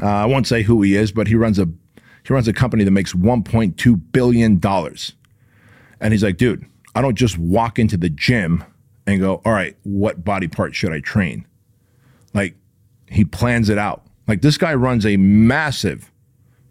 Uh, 0.00 0.06
I 0.06 0.26
won't 0.26 0.46
say 0.46 0.62
who 0.62 0.82
he 0.82 0.96
is, 0.96 1.12
but 1.12 1.28
he 1.28 1.34
runs 1.34 1.58
a 1.58 1.68
he 2.26 2.32
runs 2.32 2.48
a 2.48 2.52
company 2.52 2.84
that 2.84 2.90
makes 2.90 3.12
$1.2 3.12 4.12
billion. 4.12 4.60
And 6.00 6.12
he's 6.12 6.22
like, 6.22 6.36
dude, 6.36 6.66
I 6.94 7.02
don't 7.02 7.16
just 7.16 7.38
walk 7.38 7.78
into 7.78 7.96
the 7.96 8.08
gym 8.08 8.64
and 9.06 9.20
go, 9.20 9.42
all 9.44 9.52
right, 9.52 9.76
what 9.82 10.24
body 10.24 10.48
part 10.48 10.74
should 10.74 10.92
I 10.92 11.00
train? 11.00 11.46
Like, 12.32 12.56
He 13.08 13.24
plans 13.24 13.68
it 13.68 13.78
out. 13.78 14.02
Like 14.26 14.40
this 14.42 14.56
guy 14.56 14.74
runs 14.74 15.04
a 15.04 15.16
massive, 15.18 16.10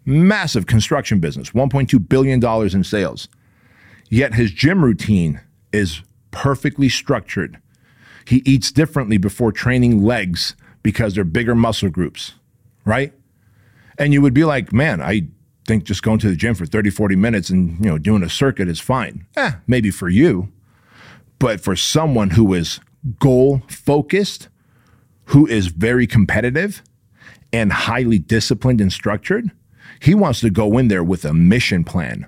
massive 0.04 0.66
construction 0.66 1.20
business, 1.20 1.50
$1.2 1.50 2.08
billion 2.08 2.44
in 2.76 2.84
sales. 2.84 3.28
Yet 4.10 4.34
his 4.34 4.50
gym 4.50 4.84
routine 4.84 5.40
is 5.72 6.02
perfectly 6.30 6.88
structured. 6.88 7.60
He 8.26 8.42
eats 8.44 8.72
differently 8.72 9.18
before 9.18 9.52
training 9.52 10.02
legs 10.02 10.56
because 10.82 11.14
they're 11.14 11.24
bigger 11.24 11.54
muscle 11.54 11.90
groups, 11.90 12.34
right? 12.84 13.12
And 13.98 14.12
you 14.12 14.20
would 14.20 14.34
be 14.34 14.44
like, 14.44 14.72
man, 14.72 15.00
I 15.00 15.28
think 15.66 15.84
just 15.84 16.02
going 16.02 16.18
to 16.20 16.28
the 16.28 16.36
gym 16.36 16.54
for 16.54 16.66
30, 16.66 16.90
40 16.90 17.16
minutes 17.16 17.50
and, 17.50 17.78
you 17.84 17.90
know, 17.90 17.98
doing 17.98 18.22
a 18.22 18.28
circuit 18.28 18.68
is 18.68 18.80
fine. 18.80 19.26
Eh, 19.36 19.52
maybe 19.66 19.90
for 19.90 20.08
you. 20.08 20.52
But 21.38 21.60
for 21.60 21.76
someone 21.76 22.30
who 22.30 22.54
is 22.54 22.80
goal 23.18 23.62
focused, 23.68 24.48
who 25.26 25.46
is 25.46 25.68
very 25.68 26.06
competitive 26.06 26.82
and 27.52 27.72
highly 27.72 28.18
disciplined 28.18 28.80
and 28.80 28.92
structured, 28.92 29.50
he 30.00 30.14
wants 30.14 30.40
to 30.40 30.50
go 30.50 30.78
in 30.78 30.88
there 30.88 31.04
with 31.04 31.24
a 31.24 31.32
mission 31.32 31.84
plan. 31.84 32.26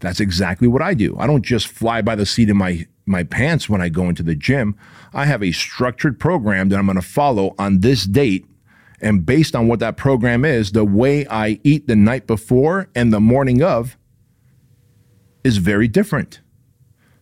That's 0.00 0.20
exactly 0.20 0.68
what 0.68 0.82
I 0.82 0.94
do. 0.94 1.16
I 1.18 1.26
don't 1.26 1.44
just 1.44 1.68
fly 1.68 2.02
by 2.02 2.14
the 2.14 2.26
seat 2.26 2.50
of 2.50 2.56
my 2.56 2.86
my 3.08 3.22
pants 3.22 3.68
when 3.68 3.80
I 3.80 3.88
go 3.88 4.08
into 4.08 4.24
the 4.24 4.34
gym. 4.34 4.76
I 5.14 5.26
have 5.26 5.42
a 5.42 5.52
structured 5.52 6.18
program 6.18 6.70
that 6.70 6.78
I'm 6.78 6.86
going 6.86 6.96
to 6.96 7.02
follow 7.02 7.54
on 7.56 7.78
this 7.78 8.04
date 8.04 8.46
and 9.00 9.26
based 9.26 9.54
on 9.54 9.68
what 9.68 9.80
that 9.80 9.96
program 9.96 10.44
is, 10.44 10.72
the 10.72 10.84
way 10.84 11.26
I 11.26 11.60
eat 11.64 11.86
the 11.86 11.96
night 11.96 12.26
before 12.26 12.88
and 12.94 13.12
the 13.12 13.20
morning 13.20 13.62
of 13.62 13.96
is 15.44 15.58
very 15.58 15.88
different. 15.88 16.40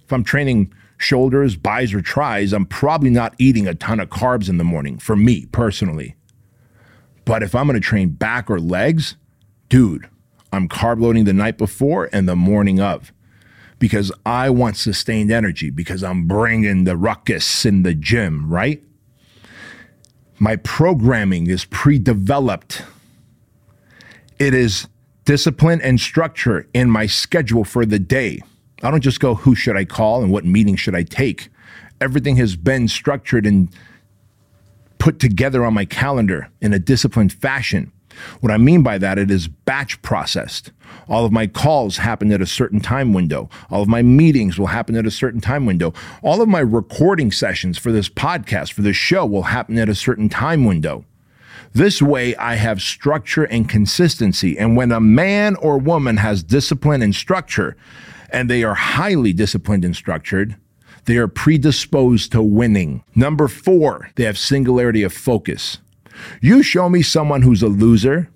If 0.04 0.12
I'm 0.12 0.24
training 0.24 0.72
shoulders, 0.96 1.56
bis, 1.56 1.92
or 1.92 2.00
tris, 2.00 2.52
I'm 2.52 2.66
probably 2.66 3.10
not 3.10 3.34
eating 3.38 3.66
a 3.66 3.74
ton 3.74 4.00
of 4.00 4.08
carbs 4.08 4.48
in 4.48 4.58
the 4.58 4.64
morning 4.64 4.98
for 4.98 5.16
me 5.16 5.46
personally. 5.46 6.14
But 7.24 7.42
if 7.42 7.54
I'm 7.54 7.68
to 7.68 7.80
train 7.80 8.10
back 8.10 8.50
or 8.50 8.60
legs, 8.60 9.16
dude, 9.68 10.08
I'm 10.52 10.68
carb 10.68 11.00
loading 11.00 11.24
the 11.24 11.32
night 11.32 11.58
before 11.58 12.08
and 12.12 12.28
the 12.28 12.36
morning 12.36 12.80
of 12.80 13.12
because 13.78 14.12
I 14.24 14.50
want 14.50 14.76
sustained 14.76 15.32
energy 15.32 15.70
because 15.70 16.04
I'm 16.04 16.26
bringing 16.26 16.84
the 16.84 16.96
ruckus 16.96 17.66
in 17.66 17.82
the 17.82 17.94
gym, 17.94 18.48
right? 18.48 18.82
My 20.44 20.56
programming 20.56 21.46
is 21.46 21.64
pre 21.64 21.98
developed. 21.98 22.82
It 24.38 24.52
is 24.52 24.88
discipline 25.24 25.80
and 25.80 25.98
structure 25.98 26.68
in 26.74 26.90
my 26.90 27.06
schedule 27.06 27.64
for 27.64 27.86
the 27.86 27.98
day. 27.98 28.42
I 28.82 28.90
don't 28.90 29.00
just 29.00 29.20
go, 29.20 29.36
who 29.36 29.54
should 29.54 29.74
I 29.74 29.86
call 29.86 30.22
and 30.22 30.30
what 30.30 30.44
meeting 30.44 30.76
should 30.76 30.94
I 30.94 31.02
take? 31.02 31.48
Everything 31.98 32.36
has 32.36 32.56
been 32.56 32.88
structured 32.88 33.46
and 33.46 33.70
put 34.98 35.18
together 35.18 35.64
on 35.64 35.72
my 35.72 35.86
calendar 35.86 36.50
in 36.60 36.74
a 36.74 36.78
disciplined 36.78 37.32
fashion. 37.32 37.90
What 38.40 38.52
I 38.52 38.58
mean 38.58 38.82
by 38.82 38.98
that, 38.98 39.18
it 39.18 39.30
is 39.30 39.48
batch 39.48 40.00
processed. 40.02 40.72
All 41.08 41.24
of 41.24 41.32
my 41.32 41.46
calls 41.46 41.98
happen 41.98 42.32
at 42.32 42.40
a 42.40 42.46
certain 42.46 42.80
time 42.80 43.12
window. 43.12 43.48
All 43.70 43.82
of 43.82 43.88
my 43.88 44.02
meetings 44.02 44.58
will 44.58 44.68
happen 44.68 44.96
at 44.96 45.06
a 45.06 45.10
certain 45.10 45.40
time 45.40 45.66
window. 45.66 45.92
All 46.22 46.40
of 46.40 46.48
my 46.48 46.60
recording 46.60 47.32
sessions 47.32 47.78
for 47.78 47.92
this 47.92 48.08
podcast, 48.08 48.72
for 48.72 48.82
this 48.82 48.96
show, 48.96 49.26
will 49.26 49.42
happen 49.44 49.78
at 49.78 49.88
a 49.88 49.94
certain 49.94 50.28
time 50.28 50.64
window. 50.64 51.04
This 51.72 52.00
way, 52.00 52.36
I 52.36 52.54
have 52.54 52.80
structure 52.80 53.44
and 53.44 53.68
consistency. 53.68 54.56
And 54.56 54.76
when 54.76 54.92
a 54.92 55.00
man 55.00 55.56
or 55.56 55.76
woman 55.78 56.18
has 56.18 56.42
discipline 56.42 57.02
and 57.02 57.14
structure, 57.14 57.76
and 58.30 58.48
they 58.48 58.62
are 58.62 58.74
highly 58.74 59.32
disciplined 59.32 59.84
and 59.84 59.94
structured, 59.94 60.56
they 61.06 61.16
are 61.16 61.28
predisposed 61.28 62.32
to 62.32 62.42
winning. 62.42 63.02
Number 63.14 63.48
four, 63.48 64.10
they 64.14 64.24
have 64.24 64.38
singularity 64.38 65.02
of 65.02 65.12
focus. 65.12 65.78
You 66.40 66.62
show 66.62 66.88
me 66.88 67.02
someone 67.02 67.42
who's 67.42 67.62
a 67.62 67.68
loser, 67.68 68.28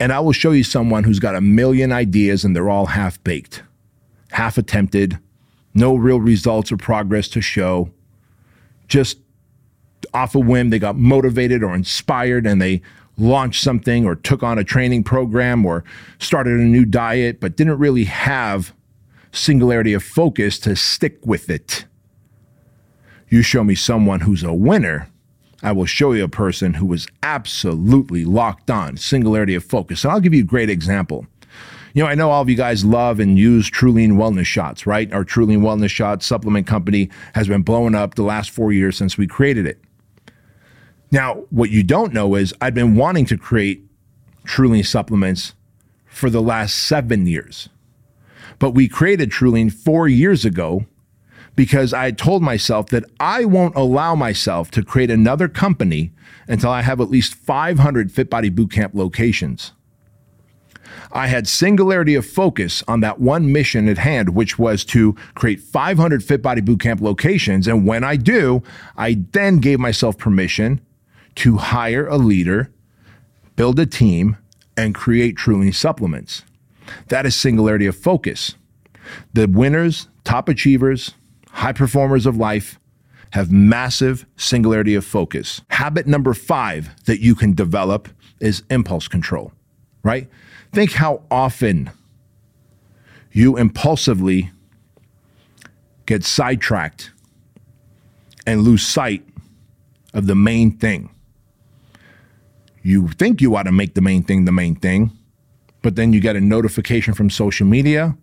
and 0.00 0.12
I 0.12 0.20
will 0.20 0.32
show 0.32 0.50
you 0.50 0.64
someone 0.64 1.04
who's 1.04 1.20
got 1.20 1.34
a 1.34 1.40
million 1.40 1.92
ideas 1.92 2.44
and 2.44 2.54
they're 2.54 2.70
all 2.70 2.86
half 2.86 3.22
baked, 3.24 3.62
half 4.32 4.58
attempted, 4.58 5.18
no 5.74 5.94
real 5.94 6.20
results 6.20 6.72
or 6.72 6.76
progress 6.76 7.28
to 7.28 7.40
show. 7.40 7.90
Just 8.88 9.18
off 10.12 10.34
a 10.34 10.40
whim, 10.40 10.70
they 10.70 10.78
got 10.78 10.96
motivated 10.96 11.62
or 11.62 11.74
inspired 11.74 12.46
and 12.46 12.60
they 12.60 12.82
launched 13.16 13.62
something 13.62 14.04
or 14.04 14.16
took 14.16 14.42
on 14.42 14.58
a 14.58 14.64
training 14.64 15.04
program 15.04 15.64
or 15.64 15.84
started 16.18 16.58
a 16.58 16.64
new 16.64 16.84
diet, 16.84 17.40
but 17.40 17.56
didn't 17.56 17.78
really 17.78 18.04
have 18.04 18.74
singularity 19.32 19.92
of 19.92 20.02
focus 20.02 20.58
to 20.58 20.76
stick 20.76 21.24
with 21.24 21.48
it. 21.48 21.84
You 23.28 23.42
show 23.42 23.64
me 23.64 23.74
someone 23.74 24.20
who's 24.20 24.42
a 24.42 24.52
winner 24.52 25.08
I 25.64 25.72
will 25.72 25.86
show 25.86 26.12
you 26.12 26.22
a 26.22 26.28
person 26.28 26.74
who 26.74 26.84
was 26.84 27.08
absolutely 27.22 28.26
locked 28.26 28.70
on, 28.70 28.98
singularity 28.98 29.54
of 29.54 29.64
focus. 29.64 30.04
And 30.04 30.12
I'll 30.12 30.20
give 30.20 30.34
you 30.34 30.42
a 30.42 30.46
great 30.46 30.68
example. 30.68 31.26
You 31.94 32.02
know, 32.02 32.08
I 32.08 32.14
know 32.14 32.30
all 32.30 32.42
of 32.42 32.50
you 32.50 32.56
guys 32.56 32.84
love 32.84 33.18
and 33.18 33.38
use 33.38 33.70
TruLean 33.70 34.12
Wellness 34.12 34.44
Shots, 34.44 34.86
right? 34.86 35.10
Our 35.10 35.24
TruLean 35.24 35.60
Wellness 35.60 35.88
Shots 35.88 36.26
supplement 36.26 36.66
company 36.66 37.08
has 37.34 37.48
been 37.48 37.62
blowing 37.62 37.94
up 37.94 38.14
the 38.14 38.24
last 38.24 38.50
four 38.50 38.72
years 38.72 38.96
since 38.96 39.16
we 39.16 39.26
created 39.26 39.66
it. 39.66 39.80
Now, 41.10 41.44
what 41.48 41.70
you 41.70 41.82
don't 41.82 42.12
know 42.12 42.34
is 42.34 42.52
I've 42.60 42.74
been 42.74 42.94
wanting 42.94 43.24
to 43.26 43.38
create 43.38 43.86
TruLean 44.44 44.84
supplements 44.84 45.54
for 46.04 46.28
the 46.28 46.42
last 46.42 46.74
seven 46.76 47.26
years. 47.26 47.70
But 48.58 48.72
we 48.72 48.86
created 48.86 49.30
TruLean 49.30 49.72
four 49.72 50.08
years 50.08 50.44
ago 50.44 50.84
because 51.56 51.92
I 51.92 52.10
told 52.10 52.42
myself 52.42 52.88
that 52.88 53.04
I 53.20 53.44
won't 53.44 53.76
allow 53.76 54.14
myself 54.14 54.70
to 54.72 54.82
create 54.82 55.10
another 55.10 55.48
company 55.48 56.12
until 56.48 56.70
I 56.70 56.82
have 56.82 57.00
at 57.00 57.10
least 57.10 57.34
500 57.34 58.10
Fit 58.10 58.28
Body 58.28 58.50
Bootcamp 58.50 58.94
locations. 58.94 59.72
I 61.12 61.28
had 61.28 61.46
singularity 61.46 62.14
of 62.14 62.26
focus 62.26 62.82
on 62.88 63.00
that 63.00 63.20
one 63.20 63.52
mission 63.52 63.88
at 63.88 63.98
hand, 63.98 64.30
which 64.30 64.58
was 64.58 64.84
to 64.86 65.14
create 65.34 65.60
500 65.60 66.24
Fit 66.24 66.42
Body 66.42 66.60
Bootcamp 66.60 67.00
locations. 67.00 67.68
And 67.68 67.86
when 67.86 68.02
I 68.04 68.16
do, 68.16 68.62
I 68.96 69.22
then 69.32 69.58
gave 69.58 69.78
myself 69.78 70.18
permission 70.18 70.80
to 71.36 71.56
hire 71.56 72.06
a 72.06 72.16
leader, 72.16 72.70
build 73.56 73.78
a 73.78 73.86
team, 73.86 74.36
and 74.76 74.94
create 74.94 75.36
TruLean 75.36 75.74
supplements. 75.74 76.42
That 77.08 77.26
is 77.26 77.34
singularity 77.34 77.86
of 77.86 77.96
focus. 77.96 78.56
The 79.32 79.46
winners, 79.46 80.08
top 80.24 80.48
achievers, 80.48 81.14
high 81.54 81.72
performers 81.72 82.26
of 82.26 82.36
life 82.36 82.80
have 83.30 83.50
massive 83.50 84.26
singularity 84.36 84.94
of 84.94 85.04
focus. 85.04 85.60
Habit 85.70 86.06
number 86.06 86.34
five 86.34 86.90
that 87.06 87.20
you 87.20 87.34
can 87.34 87.54
develop 87.54 88.08
is 88.40 88.64
impulse 88.70 89.08
control, 89.08 89.52
right? 90.02 90.28
Think 90.72 90.92
how 90.92 91.22
often 91.30 91.90
you 93.30 93.56
impulsively 93.56 94.50
get 96.06 96.24
sidetracked 96.24 97.12
and 98.46 98.62
lose 98.62 98.86
sight 98.86 99.24
of 100.12 100.26
the 100.26 100.34
main 100.34 100.76
thing. 100.76 101.08
You 102.82 103.08
think 103.08 103.40
you 103.40 103.54
ought 103.56 103.62
to 103.62 103.72
make 103.72 103.94
the 103.94 104.00
main 104.00 104.24
thing 104.24 104.44
the 104.44 104.52
main 104.52 104.74
thing, 104.74 105.12
but 105.82 105.94
then 105.96 106.12
you 106.12 106.20
get 106.20 106.36
a 106.36 106.40
notification 106.40 107.14
from 107.14 107.30
social 107.30 107.66
media 107.66 108.16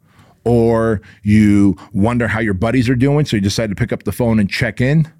or 0.43 1.01
you 1.23 1.75
wonder 1.93 2.27
how 2.27 2.39
your 2.39 2.53
buddies 2.53 2.89
are 2.89 2.95
doing, 2.95 3.25
so 3.25 3.35
you 3.35 3.41
decide 3.41 3.69
to 3.69 3.75
pick 3.75 3.91
up 3.93 4.03
the 4.03 4.11
phone 4.11 4.39
and 4.39 4.49
check 4.49 4.81
in, 4.81 5.11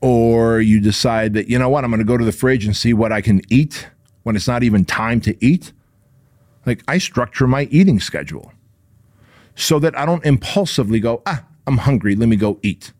or 0.00 0.60
you 0.60 0.80
decide 0.80 1.34
that, 1.34 1.48
you 1.48 1.58
know 1.58 1.68
what, 1.68 1.84
I'm 1.84 1.90
going 1.90 1.98
to 2.00 2.04
go 2.04 2.16
to 2.16 2.24
the 2.24 2.32
fridge 2.32 2.64
and 2.64 2.76
see 2.76 2.92
what 2.92 3.12
I 3.12 3.20
can 3.20 3.40
eat 3.50 3.88
when 4.24 4.36
it's 4.36 4.48
not 4.48 4.62
even 4.62 4.84
time 4.84 5.20
to 5.22 5.44
eat. 5.44 5.72
Like, 6.66 6.82
I 6.86 6.98
structure 6.98 7.46
my 7.46 7.64
eating 7.70 7.98
schedule 7.98 8.52
so 9.54 9.78
that 9.78 9.96
I 9.96 10.06
don't 10.06 10.24
impulsively 10.24 11.00
go, 11.00 11.22
ah, 11.26 11.44
I'm 11.66 11.78
hungry, 11.78 12.14
let 12.14 12.28
me 12.28 12.36
go 12.36 12.58
eat. 12.62 12.92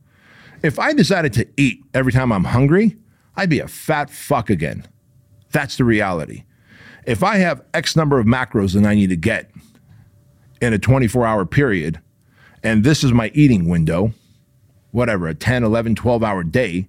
If 0.62 0.78
I 0.78 0.92
decided 0.92 1.32
to 1.34 1.48
eat 1.56 1.82
every 1.92 2.12
time 2.12 2.32
I'm 2.32 2.44
hungry, 2.44 2.96
I'd 3.36 3.50
be 3.50 3.60
a 3.60 3.68
fat 3.68 4.10
fuck 4.10 4.50
again. 4.50 4.86
That's 5.50 5.76
the 5.76 5.84
reality. 5.84 6.44
If 7.04 7.22
I 7.22 7.36
have 7.36 7.64
X 7.74 7.96
number 7.96 8.18
of 8.18 8.26
macros 8.26 8.74
that 8.74 8.86
I 8.86 8.94
need 8.94 9.10
to 9.10 9.16
get, 9.16 9.50
in 10.62 10.72
a 10.72 10.78
24 10.78 11.26
hour 11.26 11.44
period, 11.44 12.00
and 12.62 12.84
this 12.84 13.02
is 13.02 13.12
my 13.12 13.32
eating 13.34 13.68
window, 13.68 14.12
whatever, 14.92 15.26
a 15.26 15.34
10, 15.34 15.64
11, 15.64 15.96
12 15.96 16.22
hour 16.22 16.44
day, 16.44 16.86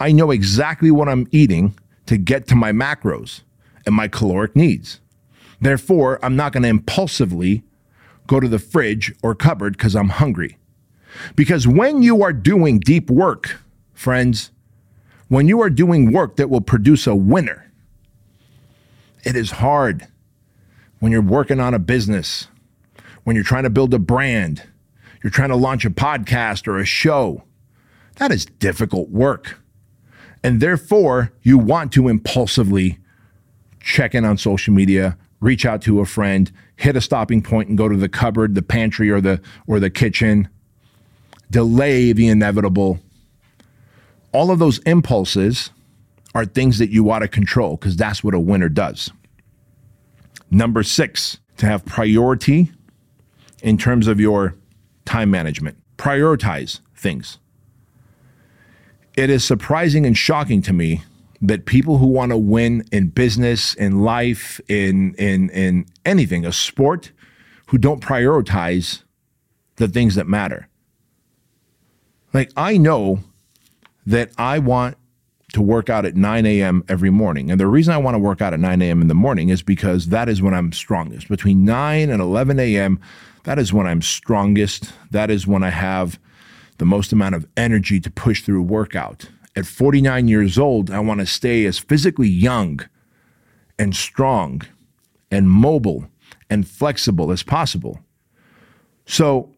I 0.00 0.10
know 0.10 0.32
exactly 0.32 0.90
what 0.90 1.08
I'm 1.08 1.28
eating 1.30 1.78
to 2.06 2.18
get 2.18 2.48
to 2.48 2.56
my 2.56 2.72
macros 2.72 3.42
and 3.86 3.94
my 3.94 4.08
caloric 4.08 4.56
needs. 4.56 5.00
Therefore, 5.60 6.18
I'm 6.22 6.36
not 6.36 6.52
going 6.52 6.64
to 6.64 6.68
impulsively 6.68 7.62
go 8.26 8.40
to 8.40 8.48
the 8.48 8.58
fridge 8.58 9.14
or 9.22 9.34
cupboard 9.34 9.74
because 9.74 9.94
I'm 9.94 10.08
hungry. 10.08 10.58
Because 11.36 11.66
when 11.66 12.02
you 12.02 12.22
are 12.22 12.32
doing 12.32 12.80
deep 12.80 13.08
work, 13.08 13.60
friends, 13.94 14.50
when 15.28 15.46
you 15.48 15.62
are 15.62 15.70
doing 15.70 16.12
work 16.12 16.36
that 16.36 16.50
will 16.50 16.60
produce 16.60 17.06
a 17.06 17.14
winner, 17.14 17.70
it 19.24 19.36
is 19.36 19.52
hard 19.52 20.08
when 20.98 21.12
you're 21.12 21.22
working 21.22 21.60
on 21.60 21.72
a 21.72 21.78
business 21.78 22.48
when 23.26 23.34
you're 23.34 23.44
trying 23.44 23.64
to 23.64 23.70
build 23.70 23.92
a 23.92 23.98
brand, 23.98 24.62
you're 25.20 25.32
trying 25.32 25.48
to 25.48 25.56
launch 25.56 25.84
a 25.84 25.90
podcast 25.90 26.68
or 26.68 26.78
a 26.78 26.84
show. 26.84 27.42
That 28.18 28.30
is 28.30 28.46
difficult 28.46 29.08
work. 29.08 29.58
And 30.44 30.60
therefore, 30.60 31.32
you 31.42 31.58
want 31.58 31.90
to 31.94 32.06
impulsively 32.06 33.00
check 33.80 34.14
in 34.14 34.24
on 34.24 34.38
social 34.38 34.72
media, 34.72 35.18
reach 35.40 35.66
out 35.66 35.82
to 35.82 35.98
a 35.98 36.06
friend, 36.06 36.52
hit 36.76 36.94
a 36.94 37.00
stopping 37.00 37.42
point 37.42 37.68
and 37.68 37.76
go 37.76 37.88
to 37.88 37.96
the 37.96 38.08
cupboard, 38.08 38.54
the 38.54 38.62
pantry 38.62 39.10
or 39.10 39.20
the 39.20 39.40
or 39.66 39.80
the 39.80 39.90
kitchen, 39.90 40.48
delay 41.50 42.12
the 42.12 42.28
inevitable. 42.28 43.00
All 44.30 44.52
of 44.52 44.60
those 44.60 44.78
impulses 44.86 45.70
are 46.32 46.44
things 46.44 46.78
that 46.78 46.90
you 46.90 47.10
ought 47.10 47.18
to 47.18 47.28
control 47.28 47.76
because 47.76 47.96
that's 47.96 48.22
what 48.22 48.34
a 48.34 48.40
winner 48.40 48.68
does. 48.68 49.10
Number 50.48 50.84
6, 50.84 51.38
to 51.56 51.66
have 51.66 51.84
priority 51.84 52.70
in 53.66 53.76
terms 53.76 54.06
of 54.06 54.20
your 54.20 54.54
time 55.04 55.28
management. 55.28 55.76
Prioritize 55.98 56.78
things. 56.94 57.38
It 59.16 59.28
is 59.28 59.44
surprising 59.44 60.06
and 60.06 60.16
shocking 60.16 60.62
to 60.62 60.72
me 60.72 61.02
that 61.42 61.66
people 61.66 61.98
who 61.98 62.06
want 62.06 62.30
to 62.30 62.36
win 62.36 62.84
in 62.92 63.08
business, 63.08 63.74
in 63.74 64.02
life, 64.02 64.60
in 64.68 65.14
in 65.14 65.50
in 65.50 65.86
anything, 66.04 66.46
a 66.46 66.52
sport, 66.52 67.10
who 67.66 67.76
don't 67.76 68.00
prioritize 68.00 69.02
the 69.76 69.88
things 69.88 70.14
that 70.14 70.28
matter. 70.28 70.68
Like 72.32 72.52
I 72.56 72.76
know 72.76 73.24
that 74.06 74.30
I 74.38 74.60
want 74.60 74.96
to 75.54 75.62
work 75.62 75.90
out 75.90 76.04
at 76.04 76.14
9 76.14 76.46
a.m. 76.46 76.84
every 76.88 77.10
morning. 77.10 77.50
And 77.50 77.58
the 77.58 77.66
reason 77.66 77.94
I 77.94 77.98
want 77.98 78.14
to 78.14 78.18
work 78.18 78.40
out 78.40 78.52
at 78.52 78.60
9 78.60 78.82
a.m. 78.82 79.00
in 79.00 79.08
the 79.08 79.14
morning 79.14 79.48
is 79.48 79.62
because 79.62 80.08
that 80.08 80.28
is 80.28 80.42
when 80.42 80.54
I'm 80.54 80.72
strongest. 80.72 81.28
Between 81.28 81.64
9 81.64 82.10
and 82.10 82.20
11 82.20 82.60
a.m., 82.60 83.00
that 83.46 83.60
is 83.60 83.72
when 83.72 83.86
I'm 83.86 84.02
strongest. 84.02 84.92
That 85.12 85.30
is 85.30 85.46
when 85.46 85.62
I 85.62 85.70
have 85.70 86.18
the 86.78 86.84
most 86.84 87.12
amount 87.12 87.36
of 87.36 87.46
energy 87.56 88.00
to 88.00 88.10
push 88.10 88.42
through 88.42 88.62
workout. 88.62 89.30
At 89.54 89.66
49 89.66 90.26
years 90.26 90.58
old, 90.58 90.90
I 90.90 90.98
want 90.98 91.20
to 91.20 91.26
stay 91.26 91.64
as 91.64 91.78
physically 91.78 92.28
young 92.28 92.80
and 93.78 93.94
strong 93.94 94.62
and 95.30 95.48
mobile 95.48 96.10
and 96.50 96.66
flexible 96.66 97.30
as 97.30 97.44
possible. 97.44 98.00
So, 99.06 99.54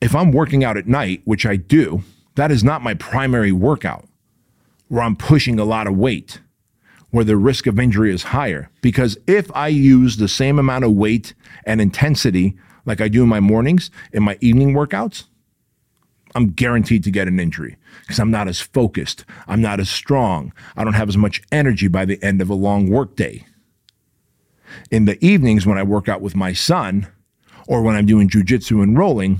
if 0.00 0.12
I'm 0.16 0.32
working 0.32 0.64
out 0.64 0.76
at 0.76 0.88
night, 0.88 1.22
which 1.24 1.46
I 1.46 1.54
do, 1.54 2.02
that 2.34 2.50
is 2.50 2.64
not 2.64 2.82
my 2.82 2.94
primary 2.94 3.52
workout 3.52 4.08
where 4.88 5.02
I'm 5.02 5.14
pushing 5.14 5.60
a 5.60 5.64
lot 5.64 5.86
of 5.86 5.96
weight, 5.96 6.40
where 7.10 7.24
the 7.24 7.36
risk 7.36 7.68
of 7.68 7.78
injury 7.78 8.12
is 8.12 8.24
higher. 8.24 8.70
Because 8.82 9.16
if 9.28 9.54
I 9.54 9.68
use 9.68 10.16
the 10.16 10.26
same 10.26 10.58
amount 10.58 10.84
of 10.84 10.94
weight 10.94 11.32
and 11.64 11.80
intensity 11.80 12.56
like 12.90 13.00
I 13.00 13.06
do 13.06 13.22
in 13.22 13.28
my 13.28 13.38
mornings, 13.38 13.88
in 14.12 14.24
my 14.24 14.36
evening 14.40 14.74
workouts, 14.74 15.26
I'm 16.34 16.50
guaranteed 16.50 17.04
to 17.04 17.12
get 17.12 17.28
an 17.28 17.38
injury 17.38 17.76
because 18.02 18.18
I'm 18.18 18.32
not 18.32 18.48
as 18.48 18.60
focused. 18.60 19.24
I'm 19.46 19.62
not 19.62 19.78
as 19.78 19.88
strong. 19.88 20.52
I 20.76 20.82
don't 20.82 20.94
have 20.94 21.08
as 21.08 21.16
much 21.16 21.40
energy 21.52 21.86
by 21.86 22.04
the 22.04 22.20
end 22.20 22.42
of 22.42 22.50
a 22.50 22.54
long 22.54 22.90
workday. 22.90 23.46
In 24.90 25.04
the 25.04 25.24
evenings, 25.24 25.66
when 25.66 25.78
I 25.78 25.84
work 25.84 26.08
out 26.08 26.20
with 26.20 26.34
my 26.34 26.52
son 26.52 27.06
or 27.68 27.80
when 27.80 27.94
I'm 27.94 28.06
doing 28.06 28.28
jujitsu 28.28 28.82
and 28.82 28.98
rolling, 28.98 29.38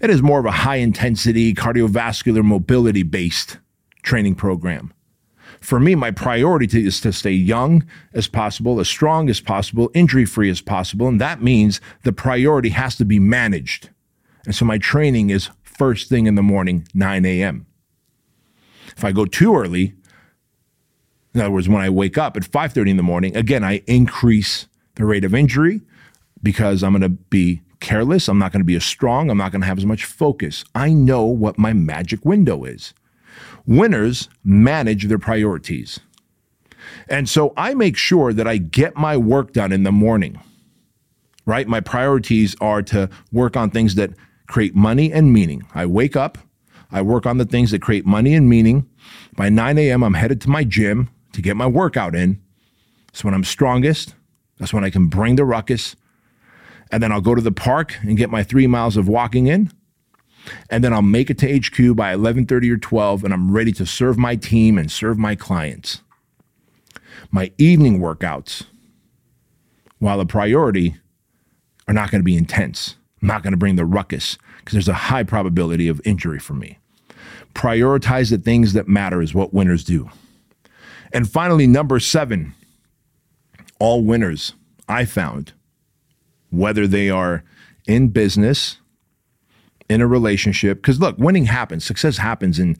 it 0.00 0.10
is 0.10 0.22
more 0.22 0.38
of 0.38 0.46
a 0.46 0.52
high 0.52 0.76
intensity 0.76 1.52
cardiovascular 1.52 2.44
mobility 2.44 3.02
based 3.02 3.58
training 4.04 4.36
program. 4.36 4.92
For 5.60 5.78
me, 5.78 5.94
my 5.94 6.10
priority 6.10 6.86
is 6.86 7.00
to 7.02 7.12
stay 7.12 7.32
young 7.32 7.84
as 8.14 8.26
possible, 8.28 8.80
as 8.80 8.88
strong 8.88 9.28
as 9.28 9.40
possible, 9.40 9.90
injury 9.94 10.24
free 10.24 10.50
as 10.50 10.60
possible. 10.60 11.06
And 11.06 11.20
that 11.20 11.42
means 11.42 11.80
the 12.02 12.12
priority 12.12 12.70
has 12.70 12.96
to 12.96 13.04
be 13.04 13.18
managed. 13.18 13.90
And 14.46 14.54
so 14.54 14.64
my 14.64 14.78
training 14.78 15.30
is 15.30 15.50
first 15.62 16.08
thing 16.08 16.26
in 16.26 16.34
the 16.34 16.42
morning, 16.42 16.88
9 16.94 17.24
a.m. 17.26 17.66
If 18.96 19.04
I 19.04 19.12
go 19.12 19.26
too 19.26 19.54
early, 19.54 19.94
in 21.34 21.40
other 21.40 21.50
words, 21.50 21.68
when 21.68 21.80
I 21.80 21.90
wake 21.90 22.18
up 22.18 22.36
at 22.36 22.42
5:30 22.42 22.90
in 22.90 22.96
the 22.96 23.02
morning, 23.02 23.36
again, 23.36 23.62
I 23.62 23.82
increase 23.86 24.66
the 24.96 25.04
rate 25.04 25.24
of 25.24 25.34
injury 25.34 25.80
because 26.42 26.82
I'm 26.82 26.92
going 26.92 27.02
to 27.02 27.08
be 27.08 27.62
careless. 27.80 28.28
I'm 28.28 28.38
not 28.38 28.52
going 28.52 28.60
to 28.60 28.66
be 28.66 28.76
as 28.76 28.84
strong. 28.84 29.30
I'm 29.30 29.38
not 29.38 29.52
going 29.52 29.60
to 29.60 29.66
have 29.66 29.78
as 29.78 29.86
much 29.86 30.04
focus. 30.04 30.64
I 30.74 30.92
know 30.92 31.24
what 31.24 31.58
my 31.58 31.72
magic 31.72 32.24
window 32.24 32.64
is. 32.64 32.92
Winners 33.70 34.28
manage 34.42 35.06
their 35.06 35.20
priorities. 35.20 36.00
And 37.08 37.28
so 37.28 37.52
I 37.56 37.72
make 37.72 37.96
sure 37.96 38.32
that 38.32 38.48
I 38.48 38.56
get 38.56 38.96
my 38.96 39.16
work 39.16 39.52
done 39.52 39.70
in 39.70 39.84
the 39.84 39.92
morning, 39.92 40.40
right? 41.46 41.68
My 41.68 41.78
priorities 41.78 42.56
are 42.60 42.82
to 42.82 43.08
work 43.30 43.56
on 43.56 43.70
things 43.70 43.94
that 43.94 44.10
create 44.48 44.74
money 44.74 45.12
and 45.12 45.32
meaning. 45.32 45.62
I 45.72 45.86
wake 45.86 46.16
up, 46.16 46.36
I 46.90 47.00
work 47.02 47.26
on 47.26 47.38
the 47.38 47.44
things 47.44 47.70
that 47.70 47.80
create 47.80 48.04
money 48.04 48.34
and 48.34 48.48
meaning. 48.48 48.88
By 49.36 49.50
9 49.50 49.78
a.m., 49.78 50.02
I'm 50.02 50.14
headed 50.14 50.40
to 50.40 50.50
my 50.50 50.64
gym 50.64 51.08
to 51.32 51.40
get 51.40 51.56
my 51.56 51.68
workout 51.68 52.16
in. 52.16 52.42
That's 53.06 53.22
when 53.22 53.34
I'm 53.34 53.44
strongest. 53.44 54.16
That's 54.58 54.72
when 54.72 54.82
I 54.82 54.90
can 54.90 55.06
bring 55.06 55.36
the 55.36 55.44
ruckus. 55.44 55.94
And 56.90 57.00
then 57.00 57.12
I'll 57.12 57.20
go 57.20 57.36
to 57.36 57.40
the 57.40 57.52
park 57.52 57.96
and 58.02 58.18
get 58.18 58.30
my 58.30 58.42
three 58.42 58.66
miles 58.66 58.96
of 58.96 59.06
walking 59.06 59.46
in 59.46 59.70
and 60.68 60.82
then 60.82 60.92
I'll 60.92 61.02
make 61.02 61.30
it 61.30 61.38
to 61.38 61.58
HQ 61.58 61.96
by 61.96 62.14
11:30 62.14 62.70
or 62.70 62.78
12 62.78 63.24
and 63.24 63.32
I'm 63.32 63.50
ready 63.50 63.72
to 63.72 63.86
serve 63.86 64.18
my 64.18 64.36
team 64.36 64.78
and 64.78 64.90
serve 64.90 65.18
my 65.18 65.34
clients. 65.34 66.02
My 67.30 67.52
evening 67.58 68.00
workouts 68.00 68.64
while 69.98 70.20
a 70.20 70.26
priority 70.26 70.96
are 71.86 71.94
not 71.94 72.10
going 72.10 72.20
to 72.20 72.24
be 72.24 72.36
intense. 72.36 72.96
I'm 73.20 73.28
not 73.28 73.42
going 73.42 73.52
to 73.52 73.58
bring 73.58 73.76
the 73.76 73.84
ruckus 73.84 74.38
because 74.58 74.72
there's 74.72 74.88
a 74.88 74.94
high 74.94 75.22
probability 75.22 75.88
of 75.88 76.00
injury 76.04 76.38
for 76.38 76.54
me. 76.54 76.78
Prioritize 77.54 78.30
the 78.30 78.38
things 78.38 78.72
that 78.72 78.88
matter 78.88 79.20
is 79.20 79.34
what 79.34 79.52
winners 79.52 79.84
do. 79.84 80.10
And 81.12 81.28
finally, 81.28 81.66
number 81.66 81.98
7, 81.98 82.54
all 83.78 84.04
winners 84.04 84.54
I 84.88 85.04
found 85.04 85.52
whether 86.50 86.86
they 86.86 87.08
are 87.10 87.44
in 87.86 88.08
business 88.08 88.78
in 89.90 90.00
a 90.00 90.06
relationship 90.06 90.78
because 90.78 91.00
look 91.00 91.18
winning 91.18 91.46
happens. 91.46 91.84
Success 91.84 92.16
happens 92.16 92.58
in 92.58 92.76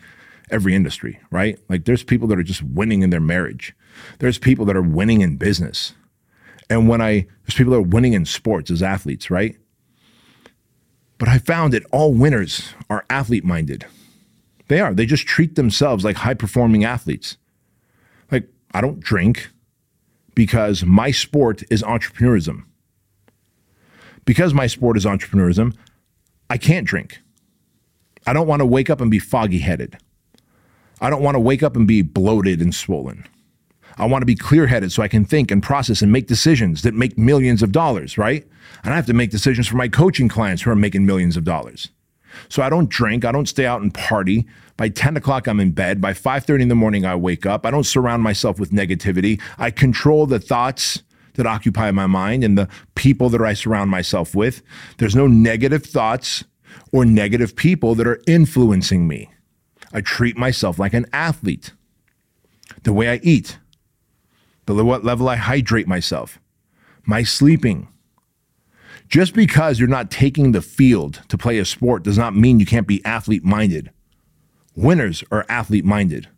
every 0.50 0.74
industry 0.74 1.18
right? 1.30 1.58
Like 1.68 1.84
there's 1.84 2.04
people 2.04 2.28
that 2.28 2.38
are 2.38 2.44
just 2.44 2.62
winning 2.62 3.02
in 3.02 3.10
their 3.10 3.20
marriage. 3.20 3.74
There's 4.20 4.38
people 4.38 4.64
that 4.66 4.76
are 4.76 4.82
winning 4.82 5.20
in 5.20 5.36
business. 5.36 5.92
And 6.70 6.88
when 6.88 7.02
i 7.02 7.26
there's 7.42 7.56
people 7.56 7.72
that 7.72 7.80
are 7.80 7.82
winning 7.82 8.12
in 8.14 8.24
sports 8.24 8.70
as 8.70 8.82
athletes 8.82 9.28
right? 9.28 9.56
But 11.18 11.28
i 11.28 11.38
found 11.38 11.74
that 11.74 11.84
all 11.90 12.14
winners 12.14 12.74
are 12.88 13.04
athlete 13.10 13.44
minded 13.44 13.84
they 14.68 14.78
are. 14.78 14.94
They 14.94 15.04
just 15.04 15.26
treat 15.26 15.56
themselves 15.56 16.04
like 16.04 16.14
high 16.14 16.34
performing 16.34 16.84
athletes. 16.84 17.36
Like 18.30 18.48
i 18.72 18.80
don't 18.80 19.00
drink 19.00 19.50
because 20.36 20.84
my 20.84 21.10
sport 21.10 21.64
is 21.70 21.82
entrepreneurism. 21.82 22.62
Because 24.24 24.54
my 24.54 24.68
sport 24.68 24.96
is 24.96 25.04
entrepreneurism 25.04 25.74
I 26.50 26.58
can't 26.58 26.86
drink. 26.86 27.20
I 28.26 28.32
don't 28.32 28.48
want 28.48 28.60
to 28.60 28.66
wake 28.66 28.90
up 28.90 29.00
and 29.00 29.10
be 29.10 29.20
foggy 29.20 29.60
headed. 29.60 29.96
I 31.00 31.08
don't 31.08 31.22
want 31.22 31.36
to 31.36 31.40
wake 31.40 31.62
up 31.62 31.76
and 31.76 31.86
be 31.86 32.02
bloated 32.02 32.60
and 32.60 32.74
swollen. 32.74 33.26
I 33.96 34.06
want 34.06 34.22
to 34.22 34.26
be 34.26 34.34
clear 34.34 34.66
headed 34.66 34.92
so 34.92 35.02
I 35.02 35.08
can 35.08 35.24
think 35.24 35.50
and 35.50 35.62
process 35.62 36.02
and 36.02 36.12
make 36.12 36.26
decisions 36.26 36.82
that 36.82 36.94
make 36.94 37.16
millions 37.16 37.62
of 37.62 37.72
dollars, 37.72 38.18
right? 38.18 38.46
And 38.82 38.92
I 38.92 38.96
have 38.96 39.06
to 39.06 39.14
make 39.14 39.30
decisions 39.30 39.68
for 39.68 39.76
my 39.76 39.88
coaching 39.88 40.28
clients 40.28 40.62
who 40.62 40.70
are 40.70 40.76
making 40.76 41.06
millions 41.06 41.36
of 41.36 41.44
dollars. 41.44 41.88
So 42.48 42.62
I 42.62 42.68
don't 42.68 42.88
drink. 42.88 43.24
I 43.24 43.32
don't 43.32 43.48
stay 43.48 43.66
out 43.66 43.80
and 43.80 43.92
party. 43.92 44.46
By 44.76 44.88
10 44.88 45.16
o'clock, 45.16 45.46
I'm 45.46 45.60
in 45.60 45.72
bed. 45.72 46.00
By 46.00 46.12
5:30 46.14 46.62
in 46.62 46.68
the 46.68 46.74
morning, 46.74 47.04
I 47.04 47.14
wake 47.14 47.46
up. 47.46 47.64
I 47.64 47.70
don't 47.70 47.84
surround 47.84 48.22
myself 48.22 48.58
with 48.58 48.70
negativity. 48.70 49.40
I 49.58 49.70
control 49.70 50.26
the 50.26 50.40
thoughts 50.40 51.02
that 51.40 51.46
occupy 51.46 51.90
my 51.90 52.06
mind 52.06 52.44
and 52.44 52.58
the 52.58 52.68
people 52.94 53.30
that 53.30 53.40
I 53.40 53.54
surround 53.54 53.90
myself 53.90 54.34
with. 54.34 54.62
There's 54.98 55.16
no 55.16 55.26
negative 55.26 55.84
thoughts 55.84 56.44
or 56.92 57.06
negative 57.06 57.56
people 57.56 57.94
that 57.94 58.06
are 58.06 58.20
influencing 58.26 59.08
me. 59.08 59.30
I 59.92 60.02
treat 60.02 60.36
myself 60.36 60.78
like 60.78 60.92
an 60.92 61.06
athlete. 61.14 61.72
The 62.82 62.92
way 62.92 63.08
I 63.08 63.20
eat, 63.22 63.58
the 64.66 64.84
what 64.84 65.04
level 65.04 65.28
I 65.28 65.36
hydrate 65.36 65.88
myself, 65.88 66.38
my 67.04 67.22
sleeping. 67.22 67.88
Just 69.08 69.34
because 69.34 69.80
you're 69.80 69.88
not 69.88 70.10
taking 70.10 70.52
the 70.52 70.62
field 70.62 71.22
to 71.28 71.38
play 71.38 71.58
a 71.58 71.64
sport 71.64 72.04
does 72.04 72.18
not 72.18 72.36
mean 72.36 72.60
you 72.60 72.66
can't 72.66 72.86
be 72.86 73.04
athlete 73.04 73.42
minded. 73.42 73.90
Winners 74.76 75.24
are 75.32 75.46
athlete 75.48 75.84
minded. 75.84 76.28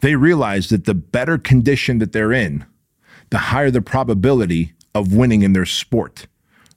They 0.00 0.16
realize 0.16 0.68
that 0.68 0.84
the 0.84 0.94
better 0.94 1.38
condition 1.38 1.98
that 1.98 2.12
they're 2.12 2.32
in, 2.32 2.66
the 3.30 3.38
higher 3.38 3.70
the 3.70 3.82
probability 3.82 4.72
of 4.94 5.14
winning 5.14 5.42
in 5.42 5.52
their 5.52 5.66
sport, 5.66 6.26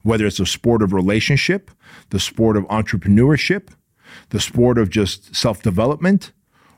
whether 0.03 0.25
it's 0.25 0.39
a 0.39 0.45
sport 0.45 0.81
of 0.81 0.93
relationship, 0.93 1.71
the 2.09 2.19
sport 2.19 2.55
of 2.55 2.63
entrepreneurship, 2.65 3.69
the 4.29 4.39
sport 4.39 4.77
of 4.77 4.89
just 4.89 5.35
self 5.35 5.61
development, 5.61 6.31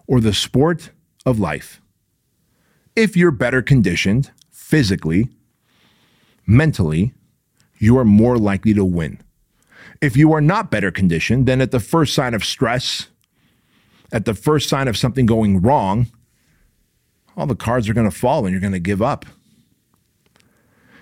or 0.08 0.20
the 0.20 0.34
sport 0.34 0.92
of 1.26 1.40
life. 1.40 1.82
If 2.96 3.18
you're 3.18 3.32
better 3.32 3.62
conditioned 3.62 4.32
physically, 4.52 5.30
mentally, 6.46 7.14
you 7.78 7.98
are 7.98 8.06
more 8.06 8.38
likely 8.38 8.74
to 8.74 8.86
win. 8.86 9.20
If 10.02 10.16
you 10.16 10.34
are 10.34 10.42
not 10.42 10.72
better 10.72 10.92
conditioned, 10.92 11.46
then 11.46 11.62
at 11.62 11.72
the 11.72 11.80
first 11.80 12.14
sign 12.14 12.34
of 12.34 12.46
stress, 12.46 13.08
at 14.12 14.26
the 14.26 14.34
first 14.34 14.70
sign 14.70 14.88
of 14.88 14.98
something 14.98 15.26
going 15.26 15.62
wrong, 15.62 16.08
all 17.36 17.48
the 17.48 17.56
cards 17.56 17.90
are 17.90 17.94
going 17.94 18.10
to 18.10 18.16
fall 18.16 18.46
and 18.46 18.52
you're 18.52 18.62
going 18.62 18.74
to 18.74 18.80
give 18.80 19.02
up. 19.02 19.26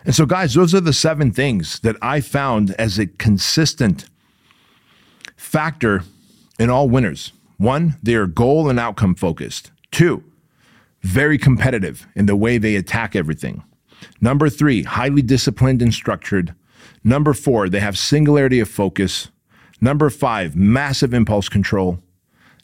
And 0.05 0.13
so, 0.13 0.25
guys, 0.25 0.53
those 0.53 0.73
are 0.75 0.81
the 0.81 0.93
seven 0.93 1.31
things 1.31 1.79
that 1.79 1.95
I 2.01 2.19
found 2.19 2.71
as 2.71 2.99
a 2.99 3.07
consistent 3.07 4.09
factor 5.35 6.03
in 6.59 6.69
all 6.69 6.89
winners. 6.89 7.31
One, 7.57 7.97
they 8.03 8.15
are 8.15 8.27
goal 8.27 8.69
and 8.69 8.79
outcome 8.79 9.15
focused. 9.15 9.71
Two, 9.91 10.23
very 11.01 11.37
competitive 11.37 12.07
in 12.15 12.25
the 12.25 12.35
way 12.35 12.57
they 12.57 12.75
attack 12.75 13.15
everything. 13.15 13.63
Number 14.19 14.49
three, 14.49 14.83
highly 14.83 15.21
disciplined 15.21 15.81
and 15.81 15.93
structured. 15.93 16.53
Number 17.03 17.33
four, 17.33 17.69
they 17.69 17.79
have 17.79 17.97
singularity 17.97 18.59
of 18.59 18.69
focus. 18.69 19.29
Number 19.79 20.09
five, 20.09 20.55
massive 20.55 21.13
impulse 21.13 21.49
control. 21.49 21.99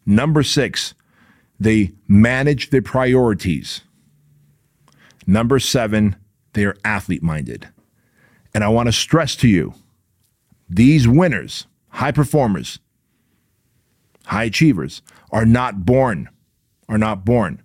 Number 0.06 0.44
six, 0.44 0.94
they 1.60 1.92
manage 2.08 2.70
their 2.70 2.82
priorities. 2.82 3.82
Number 5.28 5.60
seven, 5.60 6.16
they 6.54 6.66
are 6.66 6.78
athlete 6.84 7.24
minded. 7.24 7.70
And 8.54 8.64
I 8.64 8.70
want 8.70 8.88
to 8.88 8.94
stress 8.94 9.36
to 9.38 9.48
you 9.48 9.74
these 10.70 11.08
winners, 11.08 11.66
high 11.90 12.12
performers, 12.12 12.80
high 14.26 14.46
achievers, 14.46 15.02
are 15.32 15.46
not 15.46 15.86
born, 15.86 16.30
are 16.88 16.98
not 16.98 17.26
born. 17.26 17.62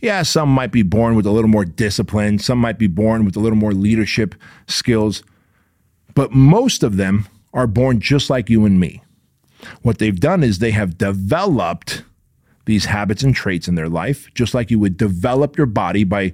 Yeah, 0.00 0.22
some 0.22 0.48
might 0.48 0.72
be 0.72 0.82
born 0.82 1.14
with 1.14 1.26
a 1.26 1.30
little 1.30 1.48
more 1.48 1.64
discipline, 1.64 2.38
some 2.38 2.58
might 2.58 2.78
be 2.78 2.88
born 2.88 3.24
with 3.24 3.36
a 3.36 3.40
little 3.40 3.56
more 3.56 3.72
leadership 3.72 4.34
skills, 4.66 5.22
but 6.14 6.32
most 6.32 6.82
of 6.82 6.96
them 6.96 7.26
are 7.52 7.66
born 7.66 8.00
just 8.00 8.28
like 8.28 8.50
you 8.50 8.64
and 8.64 8.78
me. 8.78 9.02
What 9.82 9.98
they've 9.98 10.18
done 10.18 10.42
is 10.42 10.58
they 10.58 10.72
have 10.72 10.98
developed 10.98 12.02
these 12.66 12.86
habits 12.86 13.22
and 13.22 13.34
traits 13.34 13.68
in 13.68 13.74
their 13.74 13.88
life, 13.88 14.28
just 14.34 14.54
like 14.54 14.70
you 14.70 14.78
would 14.78 14.96
develop 14.96 15.56
your 15.56 15.66
body 15.66 16.04
by 16.04 16.32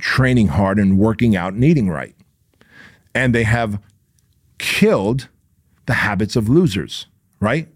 training 0.00 0.48
hard 0.48 0.78
and 0.78 0.98
working 0.98 1.36
out 1.36 1.52
and 1.54 1.64
eating 1.64 1.88
right. 1.88 2.14
And 3.14 3.34
they 3.34 3.44
have 3.44 3.80
killed 4.58 5.28
the 5.86 5.94
habits 5.94 6.36
of 6.36 6.48
losers, 6.48 7.06
right? 7.40 7.68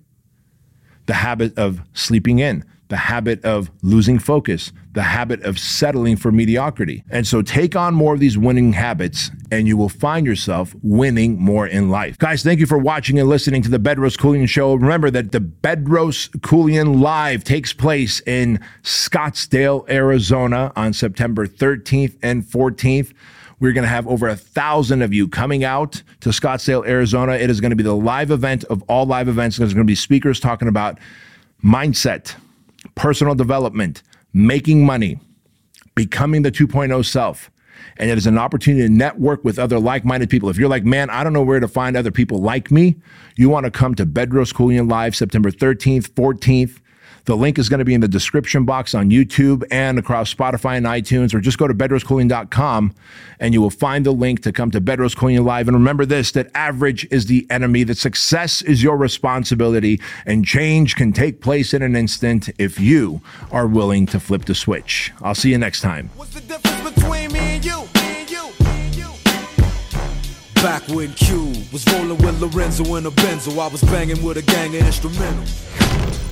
The 1.06 1.14
habit 1.14 1.56
of 1.58 1.80
sleeping 1.92 2.38
in, 2.38 2.64
the 2.88 2.96
habit 2.96 3.44
of 3.44 3.70
losing 3.82 4.18
focus, 4.18 4.72
the 4.92 5.02
habit 5.02 5.42
of 5.42 5.58
settling 5.58 6.16
for 6.16 6.32
mediocrity. 6.32 7.04
And 7.10 7.26
so 7.26 7.42
take 7.42 7.76
on 7.76 7.94
more 7.94 8.14
of 8.14 8.20
these 8.20 8.38
winning 8.38 8.72
habits 8.72 9.30
and 9.50 9.68
you 9.68 9.76
will 9.76 9.88
find 9.88 10.26
yourself 10.26 10.74
winning 10.82 11.38
more 11.40 11.66
in 11.66 11.90
life. 11.90 12.18
Guys, 12.18 12.42
thank 12.42 12.60
you 12.60 12.66
for 12.66 12.78
watching 12.78 13.18
and 13.18 13.28
listening 13.28 13.62
to 13.62 13.70
the 13.70 13.78
Bedros 13.78 14.16
Keuilian 14.16 14.48
Show. 14.48 14.74
Remember 14.74 15.10
that 15.10 15.32
the 15.32 15.40
Bedros 15.40 16.30
Keuilian 16.40 17.00
Live 17.00 17.44
takes 17.44 17.72
place 17.72 18.20
in 18.26 18.60
Scottsdale, 18.82 19.88
Arizona 19.88 20.72
on 20.74 20.92
September 20.92 21.46
13th 21.46 22.16
and 22.22 22.42
14th. 22.42 23.12
We're 23.60 23.72
going 23.72 23.82
to 23.82 23.88
have 23.88 24.06
over 24.06 24.28
a 24.28 24.36
thousand 24.36 25.02
of 25.02 25.12
you 25.12 25.28
coming 25.28 25.64
out 25.64 26.02
to 26.20 26.28
Scottsdale, 26.28 26.86
Arizona. 26.86 27.32
It 27.32 27.50
is 27.50 27.60
going 27.60 27.70
to 27.70 27.76
be 27.76 27.82
the 27.82 27.96
live 27.96 28.30
event 28.30 28.64
of 28.64 28.82
all 28.84 29.04
live 29.04 29.28
events. 29.28 29.56
There's 29.56 29.74
going 29.74 29.84
to 29.84 29.90
be 29.90 29.96
speakers 29.96 30.38
talking 30.38 30.68
about 30.68 30.98
mindset, 31.62 32.34
personal 32.98 33.34
development, 33.34 34.02
making 34.34 34.84
money, 34.84 35.18
becoming 35.94 36.42
the 36.42 36.50
2.0 36.50 37.04
self. 37.06 37.50
And 37.96 38.10
it 38.10 38.18
is 38.18 38.26
an 38.26 38.36
opportunity 38.36 38.86
to 38.86 38.92
network 38.92 39.44
with 39.44 39.58
other 39.58 39.78
like 39.78 40.04
minded 40.04 40.28
people. 40.28 40.50
If 40.50 40.58
you're 40.58 40.68
like, 40.68 40.84
man, 40.84 41.08
I 41.08 41.22
don't 41.22 41.32
know 41.32 41.42
where 41.42 41.60
to 41.60 41.68
find 41.68 41.96
other 41.96 42.10
people 42.10 42.38
like 42.38 42.70
me, 42.70 42.96
you 43.36 43.48
want 43.48 43.64
to 43.64 43.70
come 43.70 43.94
to 43.94 44.04
Bedros 44.04 44.52
Keuilian 44.52 44.90
Live 44.90 45.16
September 45.16 45.50
13th, 45.50 46.10
14th. 46.10 46.80
The 47.24 47.36
link 47.36 47.58
is 47.58 47.68
going 47.68 47.78
to 47.78 47.84
be 47.84 47.94
in 47.94 48.00
the 48.00 48.08
description 48.08 48.64
box 48.64 48.94
on 48.94 49.10
YouTube 49.10 49.64
and 49.70 49.98
across 49.98 50.32
Spotify 50.32 50.76
and 50.76 50.86
iTunes, 50.86 51.34
or 51.34 51.40
just 51.40 51.58
go 51.58 51.68
to 51.68 51.74
bedroskeuilian.com 51.74 52.94
and 53.40 53.54
you 53.54 53.60
will 53.60 53.70
find 53.70 54.04
the 54.04 54.12
link 54.12 54.42
to 54.42 54.52
come 54.52 54.70
to 54.70 54.80
Bedros 54.80 55.14
Keuilian 55.14 55.44
Live. 55.44 55.68
And 55.68 55.76
remember 55.76 56.04
this 56.04 56.32
that 56.32 56.50
average 56.54 57.06
is 57.10 57.26
the 57.26 57.46
enemy, 57.50 57.84
that 57.84 57.98
success 57.98 58.62
is 58.62 58.82
your 58.82 58.96
responsibility, 58.96 60.00
and 60.26 60.44
change 60.44 60.96
can 60.96 61.12
take 61.12 61.40
place 61.40 61.74
in 61.74 61.82
an 61.82 61.96
instant 61.96 62.50
if 62.58 62.80
you 62.80 63.20
are 63.50 63.66
willing 63.66 64.06
to 64.06 64.20
flip 64.20 64.44
the 64.44 64.54
switch. 64.54 65.12
I'll 65.22 65.34
see 65.34 65.50
you 65.50 65.58
next 65.58 65.80
time. 65.80 66.10
What's 66.16 66.34
the 66.34 66.40
difference 66.40 66.94
between 66.94 67.32
me 67.32 67.38
and 67.38 67.64
you? 67.64 67.80
Me 67.94 68.20
and 68.20 68.30
you. 68.30 68.44
Me 68.60 68.70
and 68.70 68.96
you. 68.96 69.10
Back 70.54 70.86
when 70.88 71.12
Q 71.12 71.52
was 71.72 71.86
rolling 71.92 72.18
with 72.18 72.40
Lorenzo 72.40 72.96
in 72.96 73.06
a 73.06 73.10
Benzo, 73.10 73.58
I 73.58 73.68
was 73.68 73.82
banging 73.82 74.22
with 74.22 74.36
a 74.38 74.42
gang 74.42 74.74
of 74.76 74.82
instrumentals. 74.82 76.27